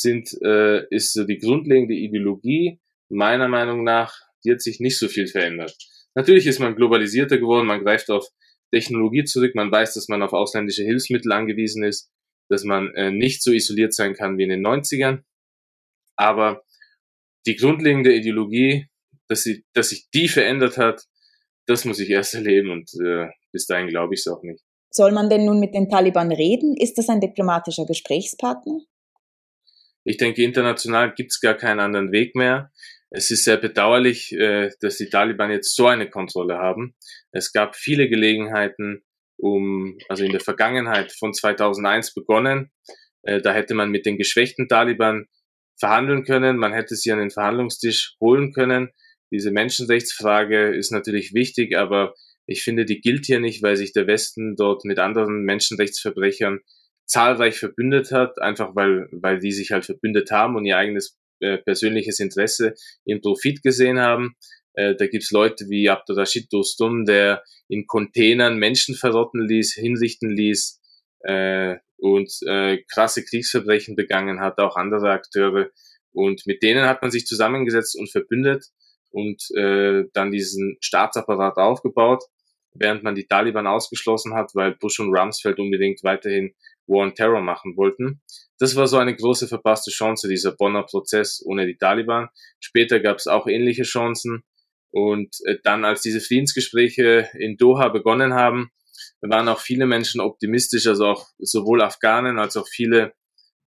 sind 0.00 0.36
äh, 0.42 0.86
ist 0.90 1.12
so 1.12 1.24
die 1.24 1.38
grundlegende 1.38 1.94
Ideologie 1.94 2.80
meiner 3.08 3.48
Meinung 3.48 3.84
nach, 3.84 4.20
die 4.44 4.52
hat 4.52 4.60
sich 4.60 4.80
nicht 4.80 4.98
so 4.98 5.08
viel 5.08 5.26
verändert. 5.26 5.76
Natürlich 6.14 6.46
ist 6.46 6.58
man 6.58 6.76
globalisierter 6.76 7.38
geworden, 7.38 7.66
man 7.66 7.82
greift 7.82 8.10
auf 8.10 8.28
Technologie 8.72 9.24
zurück. 9.24 9.54
Man 9.54 9.70
weiß, 9.70 9.94
dass 9.94 10.08
man 10.08 10.22
auf 10.22 10.32
ausländische 10.32 10.82
Hilfsmittel 10.82 11.32
angewiesen 11.32 11.84
ist, 11.84 12.10
dass 12.48 12.64
man 12.64 12.92
äh, 12.94 13.10
nicht 13.10 13.42
so 13.42 13.52
isoliert 13.52 13.94
sein 13.94 14.14
kann 14.14 14.38
wie 14.38 14.44
in 14.44 14.50
den 14.50 14.66
90ern. 14.66 15.22
Aber 16.16 16.62
die 17.46 17.56
grundlegende 17.56 18.14
Ideologie, 18.14 18.88
dass, 19.28 19.42
sie, 19.42 19.64
dass 19.72 19.90
sich 19.90 20.08
die 20.12 20.28
verändert 20.28 20.78
hat, 20.78 21.04
das 21.66 21.84
muss 21.84 21.98
ich 21.98 22.10
erst 22.10 22.34
erleben 22.40 22.70
und 22.70 22.90
äh, 23.04 23.28
bis 23.52 23.66
dahin 23.66 23.88
glaube 23.88 24.14
ich 24.14 24.20
es 24.20 24.28
auch 24.28 24.42
nicht. 24.42 24.62
Soll 24.90 25.12
man 25.12 25.28
denn 25.28 25.44
nun 25.44 25.60
mit 25.60 25.74
den 25.74 25.88
Taliban 25.88 26.32
reden? 26.32 26.76
Ist 26.76 26.96
das 26.96 27.08
ein 27.08 27.20
diplomatischer 27.20 27.84
Gesprächspartner? 27.84 28.80
Ich 30.08 30.18
denke, 30.18 30.44
international 30.44 31.12
gibt 31.14 31.32
es 31.32 31.40
gar 31.40 31.54
keinen 31.54 31.80
anderen 31.80 32.12
Weg 32.12 32.36
mehr. 32.36 32.70
Es 33.10 33.32
ist 33.32 33.42
sehr 33.42 33.56
bedauerlich, 33.56 34.32
äh, 34.32 34.70
dass 34.80 34.98
die 34.98 35.08
Taliban 35.08 35.50
jetzt 35.50 35.74
so 35.74 35.88
eine 35.88 36.08
Kontrolle 36.08 36.58
haben. 36.58 36.94
Es 37.32 37.52
gab 37.52 37.74
viele 37.74 38.08
Gelegenheiten, 38.08 39.02
um, 39.36 39.98
also 40.08 40.22
in 40.22 40.30
der 40.30 40.40
Vergangenheit 40.40 41.10
von 41.10 41.34
2001 41.34 42.14
begonnen. 42.14 42.70
Äh, 43.22 43.40
da 43.40 43.52
hätte 43.52 43.74
man 43.74 43.90
mit 43.90 44.06
den 44.06 44.16
geschwächten 44.16 44.68
Taliban 44.68 45.26
verhandeln 45.76 46.22
können. 46.22 46.56
Man 46.56 46.72
hätte 46.72 46.94
sie 46.94 47.10
an 47.10 47.18
den 47.18 47.32
Verhandlungstisch 47.32 48.14
holen 48.20 48.52
können. 48.52 48.90
Diese 49.32 49.50
Menschenrechtsfrage 49.50 50.68
ist 50.68 50.92
natürlich 50.92 51.34
wichtig, 51.34 51.76
aber 51.76 52.14
ich 52.46 52.62
finde, 52.62 52.84
die 52.84 53.00
gilt 53.00 53.26
hier 53.26 53.40
nicht, 53.40 53.60
weil 53.64 53.76
sich 53.76 53.92
der 53.92 54.06
Westen 54.06 54.54
dort 54.54 54.84
mit 54.84 55.00
anderen 55.00 55.42
Menschenrechtsverbrechern 55.42 56.60
zahlreich 57.06 57.58
verbündet 57.58 58.12
hat, 58.12 58.40
einfach 58.40 58.74
weil, 58.74 59.08
weil 59.12 59.38
die 59.38 59.52
sich 59.52 59.70
halt 59.70 59.84
verbündet 59.84 60.30
haben 60.30 60.56
und 60.56 60.64
ihr 60.64 60.76
eigenes 60.76 61.18
äh, 61.40 61.58
persönliches 61.58 62.20
Interesse 62.20 62.74
in 63.04 63.20
Profit 63.20 63.62
gesehen 63.62 63.98
haben. 63.98 64.36
Äh, 64.74 64.94
da 64.96 65.06
gibt's 65.06 65.30
Leute 65.30 65.68
wie 65.68 65.88
Abdurrashid 65.88 66.52
Dostum, 66.52 67.04
der 67.04 67.42
in 67.68 67.86
Containern 67.86 68.58
Menschen 68.58 68.94
verrotten 68.94 69.46
ließ, 69.46 69.74
hinrichten 69.74 70.30
ließ 70.30 70.80
äh, 71.20 71.76
und 71.98 72.32
äh, 72.46 72.82
krasse 72.92 73.24
Kriegsverbrechen 73.24 73.96
begangen 73.96 74.40
hat, 74.40 74.58
auch 74.58 74.76
andere 74.76 75.10
Akteure. 75.10 75.70
Und 76.12 76.46
mit 76.46 76.62
denen 76.62 76.86
hat 76.86 77.02
man 77.02 77.10
sich 77.10 77.26
zusammengesetzt 77.26 77.98
und 77.98 78.10
verbündet 78.10 78.66
und 79.10 79.42
äh, 79.56 80.04
dann 80.12 80.30
diesen 80.30 80.76
Staatsapparat 80.80 81.56
aufgebaut, 81.56 82.24
während 82.78 83.02
man 83.02 83.14
die 83.14 83.26
Taliban 83.26 83.66
ausgeschlossen 83.66 84.34
hat, 84.34 84.50
weil 84.54 84.76
Bush 84.76 85.00
und 85.00 85.16
Rumsfeld 85.16 85.58
unbedingt 85.58 86.02
weiterhin 86.02 86.54
War 86.86 87.04
on 87.04 87.14
Terror 87.14 87.40
machen 87.40 87.76
wollten. 87.76 88.22
Das 88.58 88.76
war 88.76 88.86
so 88.86 88.98
eine 88.98 89.14
große 89.14 89.48
verpasste 89.48 89.90
Chance, 89.90 90.28
dieser 90.28 90.52
Bonner 90.52 90.84
Prozess 90.84 91.42
ohne 91.44 91.66
die 91.66 91.76
Taliban. 91.76 92.28
Später 92.60 93.00
gab 93.00 93.18
es 93.18 93.26
auch 93.26 93.46
ähnliche 93.46 93.82
Chancen. 93.82 94.44
Und 94.90 95.36
äh, 95.44 95.56
dann, 95.62 95.84
als 95.84 96.00
diese 96.00 96.20
Friedensgespräche 96.20 97.28
in 97.34 97.56
Doha 97.56 97.88
begonnen 97.88 98.34
haben, 98.34 98.70
waren 99.20 99.48
auch 99.48 99.60
viele 99.60 99.86
Menschen 99.86 100.20
optimistisch, 100.20 100.86
also 100.86 101.06
auch 101.06 101.26
sowohl 101.38 101.82
Afghanen 101.82 102.38
als 102.38 102.56
auch 102.56 102.66
viele 102.66 103.12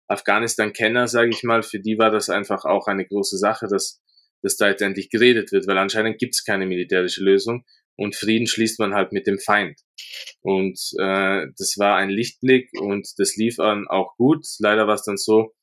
Afghanistan-Kenner, 0.07 1.07
sage 1.07 1.29
ich 1.29 1.43
mal, 1.43 1.63
für 1.63 1.79
die 1.79 1.97
war 1.97 2.11
das 2.11 2.29
einfach 2.29 2.63
auch 2.63 2.87
eine 2.87 3.05
große 3.05 3.37
Sache, 3.37 3.67
dass, 3.69 4.01
dass 4.41 4.55
da 4.55 4.69
jetzt 4.69 4.81
endlich 4.81 5.09
geredet 5.09 5.51
wird, 5.51 5.67
weil 5.67 5.77
anscheinend 5.77 6.17
gibt 6.17 6.35
es 6.35 6.45
keine 6.45 6.65
militärische 6.65 7.23
Lösung 7.23 7.65
und 7.97 8.15
Frieden 8.15 8.47
schließt 8.47 8.79
man 8.79 8.93
halt 8.93 9.11
mit 9.11 9.27
dem 9.27 9.39
Feind. 9.39 9.79
Und 10.41 10.79
äh, 10.99 11.47
das 11.57 11.75
war 11.77 11.95
ein 11.95 12.09
Lichtblick 12.09 12.69
und 12.79 13.07
das 13.17 13.35
lief 13.35 13.59
an 13.59 13.87
auch 13.87 14.15
gut. 14.17 14.45
Leider 14.59 14.87
war 14.87 14.95
es 14.95 15.03
dann 15.03 15.17
so, 15.17 15.53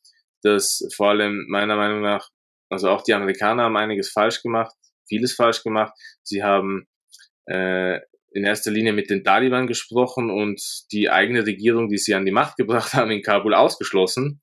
dass 0.42 0.86
vor 0.94 1.10
allem 1.10 1.46
meiner 1.48 1.76
Meinung 1.76 2.02
nach, 2.02 2.28
also 2.68 2.90
auch 2.90 3.02
die 3.02 3.14
Amerikaner 3.14 3.64
haben 3.64 3.76
einiges 3.76 4.10
falsch 4.10 4.42
gemacht, 4.42 4.74
vieles 5.08 5.34
falsch 5.34 5.62
gemacht. 5.62 5.94
Sie 6.22 6.42
haben 6.42 6.86
äh, 7.46 8.00
in 8.32 8.44
erster 8.44 8.72
Linie 8.72 8.92
mit 8.92 9.10
den 9.10 9.22
Taliban 9.22 9.68
gesprochen 9.68 10.28
und 10.28 10.60
die 10.90 11.08
eigene 11.08 11.46
Regierung, 11.46 11.88
die 11.88 11.98
sie 11.98 12.14
an 12.14 12.26
die 12.26 12.32
Macht 12.32 12.56
gebracht 12.56 12.92
haben, 12.94 13.10
in 13.12 13.22
Kabul 13.22 13.54
ausgeschlossen. 13.54 14.42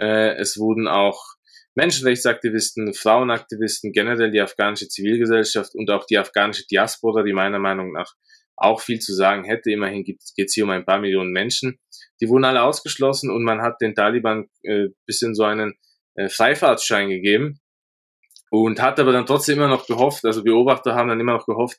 Äh, 0.00 0.36
es 0.36 0.56
wurden 0.56 0.86
auch 0.86 1.33
Menschenrechtsaktivisten, 1.74 2.94
Frauenaktivisten, 2.94 3.92
generell 3.92 4.30
die 4.30 4.40
afghanische 4.40 4.88
Zivilgesellschaft 4.88 5.74
und 5.74 5.90
auch 5.90 6.06
die 6.06 6.18
afghanische 6.18 6.66
Diaspora, 6.66 7.22
die 7.22 7.32
meiner 7.32 7.58
Meinung 7.58 7.92
nach 7.92 8.14
auch 8.56 8.80
viel 8.80 9.00
zu 9.00 9.14
sagen 9.14 9.44
hätte. 9.44 9.72
Immerhin 9.72 10.04
geht 10.04 10.20
es 10.20 10.54
hier 10.54 10.64
um 10.64 10.70
ein 10.70 10.84
paar 10.84 11.00
Millionen 11.00 11.32
Menschen. 11.32 11.80
Die 12.20 12.28
wurden 12.28 12.44
alle 12.44 12.62
ausgeschlossen 12.62 13.30
und 13.30 13.42
man 13.42 13.62
hat 13.62 13.80
den 13.80 13.94
Taliban 13.94 14.48
äh, 14.62 14.88
bisschen 15.06 15.34
so 15.34 15.44
einen 15.44 15.74
äh, 16.14 16.28
Freifahrtsschein 16.28 17.08
gegeben 17.08 17.60
und 18.50 18.80
hat 18.80 19.00
aber 19.00 19.12
dann 19.12 19.26
trotzdem 19.26 19.58
immer 19.58 19.68
noch 19.68 19.86
gehofft, 19.86 20.24
also 20.24 20.44
Beobachter 20.44 20.94
haben 20.94 21.08
dann 21.08 21.18
immer 21.18 21.32
noch 21.32 21.46
gehofft, 21.46 21.78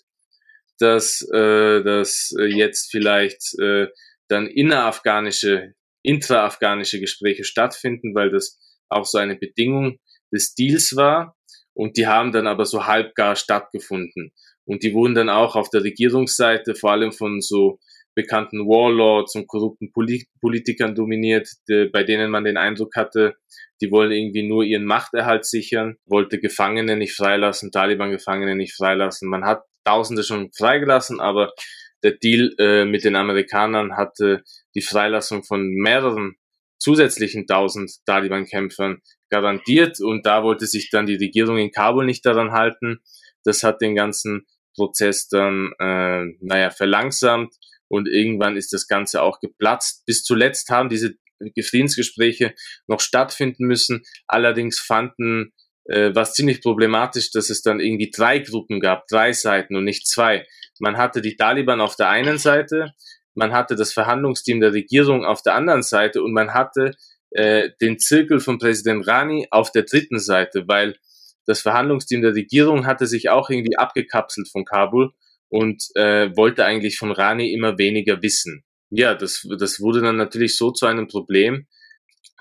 dass, 0.80 1.22
äh, 1.34 1.84
dass 1.84 2.34
äh, 2.38 2.46
jetzt 2.46 2.92
vielleicht 2.92 3.58
äh, 3.60 3.88
dann 4.28 4.48
innerafghanische, 4.48 5.74
intraafghanische 6.02 7.00
Gespräche 7.00 7.46
stattfinden, 7.46 8.14
weil 8.14 8.30
das 8.30 8.60
auch 8.90 9.06
so 9.06 9.18
eine 9.18 9.36
Bedingung 9.36 9.98
des 10.32 10.56
Deals 10.56 10.96
war. 10.96 11.36
Und 11.74 11.98
die 11.98 12.08
haben 12.08 12.32
dann 12.32 12.48
aber 12.48 12.66
so 12.66 12.86
halbgar 12.86 13.36
stattgefunden. 13.36 14.32
Und 14.66 14.84
die 14.84 14.94
wurden 14.94 15.14
dann 15.14 15.30
auch 15.30 15.56
auf 15.56 15.70
der 15.70 15.84
Regierungsseite 15.84 16.74
vor 16.76 16.92
allem 16.92 17.12
von 17.12 17.42
so 17.42 17.80
bekannten 18.16 18.66
Warlords 18.66 19.36
und 19.36 19.48
korrupten 19.48 19.92
Politikern 19.92 20.96
dominiert, 20.96 21.50
bei 21.68 22.04
denen 22.04 22.32
man 22.32 22.46
den 22.46 22.58
Eindruck 22.58 22.96
hatte, 22.96 23.36
die 23.82 23.92
wollen 23.92 24.12
irgendwie 24.12 24.48
nur 24.48 24.64
ihren 24.64 24.86
Machterhalt 24.86 25.46
sichern, 25.46 25.98
wollte 26.06 26.40
Gefangene 26.40 26.96
nicht 26.96 27.14
freilassen, 27.14 27.72
Taliban-Gefangene 27.72 28.56
nicht 28.56 28.74
freilassen. 28.74 29.30
Man 29.30 29.44
hat 29.44 29.64
Tausende 29.84 30.24
schon 30.24 30.52
freigelassen, 30.52 31.20
aber 31.20 31.52
der 32.02 32.14
Deal 32.14 32.56
äh, 32.58 32.86
mit 32.86 33.04
den 33.04 33.16
Amerikanern 33.16 33.98
hatte 33.98 34.44
die 34.74 34.82
Freilassung 34.82 35.44
von 35.44 35.68
mehreren 35.68 36.38
zusätzlichen 36.86 37.48
tausend 37.48 37.92
Taliban-Kämpfern 38.06 39.02
garantiert 39.32 40.00
und 40.00 40.28
da 40.28 40.44
wollte 40.44 40.68
sich 40.68 40.92
dann 40.92 41.08
die 41.08 41.16
Regierung 41.16 41.58
in 41.58 41.72
Kabul 41.72 42.06
nicht 42.06 42.24
daran 42.28 42.52
halten. 42.52 43.00
Das 43.44 43.64
hat 43.64 43.82
den 43.82 43.96
ganzen 43.96 44.46
Prozess 44.76 45.28
dann, 45.28 45.72
äh, 45.80 46.26
naja, 46.42 46.70
verlangsamt 46.70 47.56
und 47.88 48.08
irgendwann 48.08 48.56
ist 48.56 48.72
das 48.72 48.88
Ganze 48.88 49.24
auch 49.24 49.40
geplatzt. 49.40 50.06
Bis 50.06 50.22
zuletzt 50.22 50.70
haben 50.70 50.90
diese 50.90 51.16
Friedensgespräche 51.60 52.54
noch 52.86 53.00
stattfinden 53.00 53.66
müssen. 53.66 54.04
Allerdings 54.28 54.80
fanden 54.80 55.54
äh, 55.86 56.14
war 56.14 56.22
es 56.22 56.34
ziemlich 56.34 56.62
problematisch, 56.62 57.32
dass 57.32 57.50
es 57.50 57.64
dann 57.64 57.80
irgendwie 57.80 58.12
drei 58.16 58.38
Gruppen 58.40 58.80
gab, 58.80 59.08
drei 59.08 59.34
Seiten 59.34 59.76
und 59.76 59.86
nicht 59.86 60.08
zwei. 60.08 60.46
Man 60.80 60.98
hatte 60.98 61.22
die 61.22 61.36
Taliban 61.36 61.82
auf 61.82 61.96
der 61.96 62.10
einen 62.10 62.38
Seite, 62.38 62.94
man 63.36 63.54
hatte 63.54 63.76
das 63.76 63.94
Verhandlungsteam 63.94 64.60
der 64.60 64.74
Regierung 64.74 65.26
auf 65.26 65.42
der 65.42 65.56
anderen 65.56 65.84
Seite 65.84 66.24
und 66.24 66.34
man 66.34 66.54
hatte 66.54 66.96
äh, 67.32 67.70
den 67.82 68.00
Zirkel 68.00 68.40
von 68.40 68.58
Präsident 68.58 69.06
Rani 69.08 69.48
auf 69.52 69.72
der 69.72 69.84
dritten 69.84 70.20
Seite, 70.20 70.68
weil 70.68 70.96
das 71.46 71.62
Verhandlungsteam 71.62 72.22
der 72.22 72.34
Regierung 72.34 72.86
hatte 72.86 73.06
sich 73.06 73.30
auch 73.30 73.50
irgendwie 73.50 73.78
abgekapselt 73.78 74.50
von 74.50 74.66
Kabul 74.66 75.12
und 75.50 75.84
äh, 75.96 76.36
wollte 76.36 76.66
eigentlich 76.66 76.98
von 76.98 77.12
Rani 77.12 77.54
immer 77.54 77.78
weniger 77.78 78.22
wissen. 78.22 78.64
Ja, 78.90 79.14
das, 79.14 79.48
das 79.60 79.80
wurde 79.80 80.02
dann 80.02 80.16
natürlich 80.16 80.58
so 80.58 80.72
zu 80.72 80.86
einem 80.86 81.08
Problem, 81.08 81.68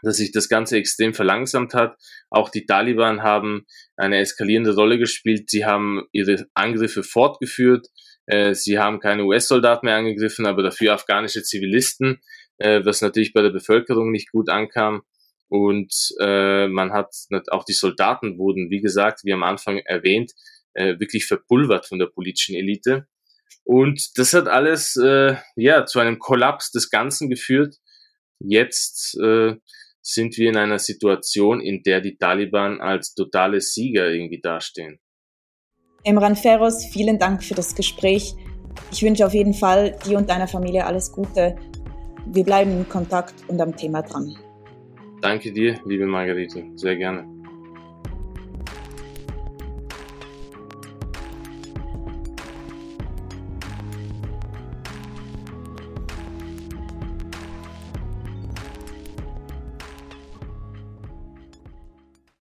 dass 0.03 0.19
sich 0.19 0.33
das 0.33 0.49
Ganze 0.49 0.77
extrem 0.77 1.15
verlangsamt 1.15 1.75
hat. 1.75 1.97
Auch 2.31 2.49
die 2.51 2.67
Taliban 2.67 3.23
haben 3.23 3.67
eine 3.97 4.19
eskalierende 4.19 4.75
Rolle 4.75 4.99
gespielt. 4.99 5.51
Sie 5.51 5.65
haben 5.65 6.05
ihre 6.13 6.47
Angriffe 6.55 7.03
fortgeführt. 7.03 7.89
Äh, 8.27 8.55
sie 8.55 8.79
haben 8.79 9.01
keine 9.01 9.25
US-Soldaten 9.25 9.87
mehr 9.87 9.97
angegriffen, 9.97 10.47
aber 10.47 10.63
dafür 10.63 10.95
afghanische 10.95 11.43
Zivilisten, 11.43 12.21
äh, 12.59 12.85
was 12.85 13.01
natürlich 13.01 13.33
bei 13.33 13.43
der 13.43 13.51
Bevölkerung 13.51 14.11
nicht 14.11 14.33
gut 14.33 14.49
ankam. 14.49 15.03
Und 15.49 15.93
äh, 16.21 16.67
man 16.69 16.93
hat 16.93 17.15
auch 17.51 17.65
die 17.65 17.75
Soldaten 17.75 18.39
wurden, 18.39 18.71
wie 18.71 18.81
gesagt, 18.81 19.21
wie 19.25 19.33
am 19.33 19.43
Anfang 19.43 19.79
erwähnt, 19.79 20.33
äh, 20.73 20.99
wirklich 20.99 21.27
verpulvert 21.27 21.87
von 21.87 21.99
der 21.99 22.07
politischen 22.07 22.55
Elite. 22.55 23.07
Und 23.65 24.19
das 24.19 24.35
hat 24.35 24.47
alles 24.47 24.95
ja 25.57 25.87
zu 25.87 25.99
einem 25.99 26.19
Kollaps 26.19 26.71
des 26.71 26.91
Ganzen 26.91 27.31
geführt. 27.31 27.77
Jetzt 28.39 29.17
sind 30.03 30.37
wir 30.37 30.51
in 30.51 30.59
einer 30.59 30.79
Situation, 30.79 31.63
in 31.63 31.83
der 31.83 32.03
die 32.03 32.19
Taliban 32.19 32.83
als 32.83 33.15
totale 33.15 33.63
Sieger 33.63 34.11
irgendwie 34.11 34.43
dastehen. 34.43 35.01
Emran 36.05 36.37
Feroz, 36.37 36.85
vielen 36.85 37.19
Dank 37.19 37.43
für 37.43 37.55
das 37.55 37.75
Gespräch. 37.75 38.37
Ich 38.93 39.03
wünsche 39.03 39.27
auf 39.27 39.33
jeden 39.33 39.55
Fall 39.55 39.97
dir 40.07 40.19
und 40.19 40.29
deiner 40.29 40.47
Familie 40.47 40.85
alles 40.85 41.11
Gute. 41.11 41.57
Wir 42.27 42.45
bleiben 42.45 42.73
in 42.73 42.89
Kontakt 42.89 43.35
und 43.49 43.61
am 43.61 43.75
Thema 43.75 44.03
dran. 44.03 44.37
Danke 45.23 45.53
dir, 45.53 45.81
liebe 45.87 46.07
Margarete, 46.07 46.65
sehr 46.75 46.97
gerne. 46.97 47.34